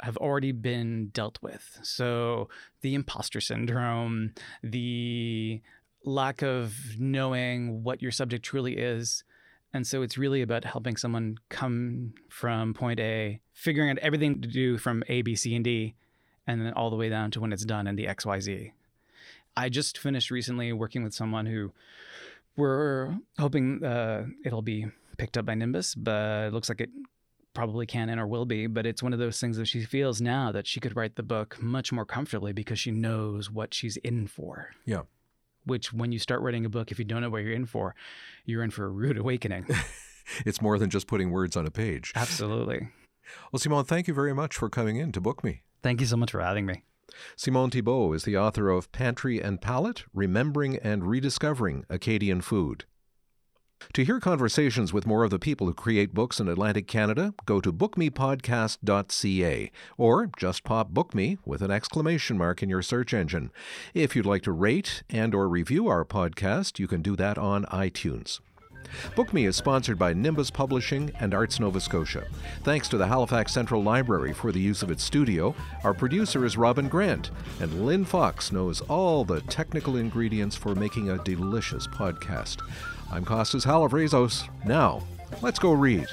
have 0.00 0.16
already 0.18 0.52
been 0.52 1.08
dealt 1.08 1.38
with. 1.42 1.78
So 1.82 2.48
the 2.80 2.94
imposter 2.94 3.40
syndrome, 3.40 4.32
the 4.62 5.60
lack 6.04 6.42
of 6.42 6.74
knowing 6.98 7.82
what 7.82 8.00
your 8.00 8.12
subject 8.12 8.44
truly 8.44 8.78
is, 8.78 9.24
and 9.72 9.86
so 9.86 10.02
it's 10.02 10.18
really 10.18 10.42
about 10.42 10.64
helping 10.64 10.96
someone 10.96 11.38
come 11.48 12.14
from 12.28 12.74
point 12.74 12.98
A, 12.98 13.40
figuring 13.52 13.90
out 13.90 13.98
everything 13.98 14.40
to 14.40 14.48
do 14.48 14.78
from 14.78 15.04
A, 15.08 15.22
B, 15.22 15.36
C, 15.36 15.54
and 15.54 15.64
D, 15.64 15.94
and 16.46 16.60
then 16.60 16.72
all 16.72 16.90
the 16.90 16.96
way 16.96 17.08
down 17.08 17.30
to 17.32 17.40
when 17.40 17.52
it's 17.52 17.64
done 17.64 17.86
in 17.86 17.96
the 17.96 18.08
X, 18.08 18.26
Y, 18.26 18.40
Z. 18.40 18.72
I 19.56 19.68
just 19.68 19.98
finished 19.98 20.30
recently 20.30 20.72
working 20.72 21.04
with 21.04 21.14
someone 21.14 21.46
who 21.46 21.72
we're 22.56 23.14
hoping 23.38 23.84
uh, 23.84 24.26
it'll 24.44 24.62
be 24.62 24.86
picked 25.18 25.36
up 25.36 25.46
by 25.46 25.54
Nimbus, 25.54 25.94
but 25.94 26.46
it 26.46 26.52
looks 26.52 26.68
like 26.68 26.80
it 26.80 26.90
probably 27.54 27.86
can 27.86 28.08
and 28.08 28.20
or 28.20 28.26
will 28.26 28.46
be. 28.46 28.66
But 28.66 28.86
it's 28.86 29.02
one 29.02 29.12
of 29.12 29.18
those 29.18 29.40
things 29.40 29.56
that 29.56 29.66
she 29.66 29.84
feels 29.84 30.20
now 30.20 30.50
that 30.52 30.66
she 30.66 30.80
could 30.80 30.96
write 30.96 31.16
the 31.16 31.22
book 31.22 31.60
much 31.60 31.92
more 31.92 32.04
comfortably 32.04 32.52
because 32.52 32.78
she 32.78 32.90
knows 32.90 33.50
what 33.50 33.72
she's 33.74 33.96
in 33.98 34.26
for. 34.26 34.70
Yeah 34.84 35.02
which 35.64 35.92
when 35.92 36.12
you 36.12 36.18
start 36.18 36.40
writing 36.40 36.64
a 36.64 36.68
book, 36.68 36.90
if 36.90 36.98
you 36.98 37.04
don't 37.04 37.20
know 37.20 37.30
what 37.30 37.42
you're 37.42 37.52
in 37.52 37.66
for, 37.66 37.94
you're 38.44 38.62
in 38.62 38.70
for 38.70 38.84
a 38.84 38.88
rude 38.88 39.18
awakening. 39.24 39.66
it's 40.46 40.60
more 40.60 40.78
than 40.78 40.90
just 40.90 41.06
putting 41.06 41.30
words 41.30 41.56
on 41.56 41.66
a 41.66 41.70
page. 41.70 42.12
Absolutely. 42.14 42.88
Well, 43.52 43.60
Simon, 43.60 43.84
thank 43.84 44.08
you 44.08 44.14
very 44.14 44.34
much 44.34 44.56
for 44.56 44.68
coming 44.68 44.96
in 44.96 45.12
to 45.12 45.20
book 45.20 45.44
me. 45.44 45.62
Thank 45.82 46.00
you 46.00 46.06
so 46.06 46.16
much 46.16 46.32
for 46.32 46.40
having 46.40 46.66
me. 46.66 46.82
Simon 47.36 47.70
Thibault 47.70 48.12
is 48.12 48.24
the 48.24 48.36
author 48.36 48.70
of 48.70 48.90
Pantry 48.92 49.40
and 49.40 49.60
Palate 49.60 50.04
Remembering 50.14 50.76
and 50.76 51.04
Rediscovering 51.04 51.84
Acadian 51.88 52.40
Food. 52.40 52.84
To 53.94 54.04
hear 54.04 54.20
conversations 54.20 54.92
with 54.92 55.06
more 55.06 55.24
of 55.24 55.30
the 55.30 55.38
people 55.38 55.66
who 55.66 55.74
create 55.74 56.14
books 56.14 56.38
in 56.38 56.48
Atlantic 56.48 56.86
Canada, 56.86 57.34
go 57.44 57.60
to 57.60 57.72
bookmepodcast.ca 57.72 59.70
or 59.98 60.30
just 60.38 60.64
pop 60.64 60.90
book 60.90 61.14
me 61.14 61.38
with 61.44 61.60
an 61.60 61.70
exclamation 61.70 62.38
mark 62.38 62.62
in 62.62 62.68
your 62.68 62.82
search 62.82 63.12
engine. 63.12 63.50
If 63.92 64.14
you'd 64.14 64.26
like 64.26 64.42
to 64.42 64.52
rate 64.52 65.02
and 65.10 65.34
or 65.34 65.48
review 65.48 65.88
our 65.88 66.04
podcast, 66.04 66.78
you 66.78 66.86
can 66.86 67.02
do 67.02 67.16
that 67.16 67.36
on 67.36 67.64
iTunes. 67.66 68.40
Book 69.16 69.32
Me 69.32 69.46
is 69.46 69.56
sponsored 69.56 69.98
by 69.98 70.12
Nimbus 70.12 70.50
Publishing 70.50 71.12
and 71.20 71.34
Arts 71.34 71.60
Nova 71.60 71.80
Scotia. 71.80 72.24
Thanks 72.64 72.88
to 72.88 72.96
the 72.96 73.06
Halifax 73.06 73.52
Central 73.52 73.82
Library 73.82 74.32
for 74.32 74.52
the 74.52 74.60
use 74.60 74.82
of 74.82 74.90
its 74.90 75.02
studio. 75.02 75.54
Our 75.84 75.94
producer 75.94 76.44
is 76.44 76.56
Robin 76.56 76.88
Grant, 76.88 77.30
and 77.60 77.86
Lynn 77.86 78.04
Fox 78.04 78.52
knows 78.52 78.80
all 78.82 79.24
the 79.24 79.40
technical 79.42 79.96
ingredients 79.96 80.56
for 80.56 80.74
making 80.74 81.10
a 81.10 81.22
delicious 81.24 81.86
podcast. 81.86 82.58
I'm 83.10 83.24
Costas 83.24 83.64
Halavrazos. 83.64 84.48
Now, 84.64 85.02
let's 85.42 85.58
go 85.58 85.72
read. 85.72 86.06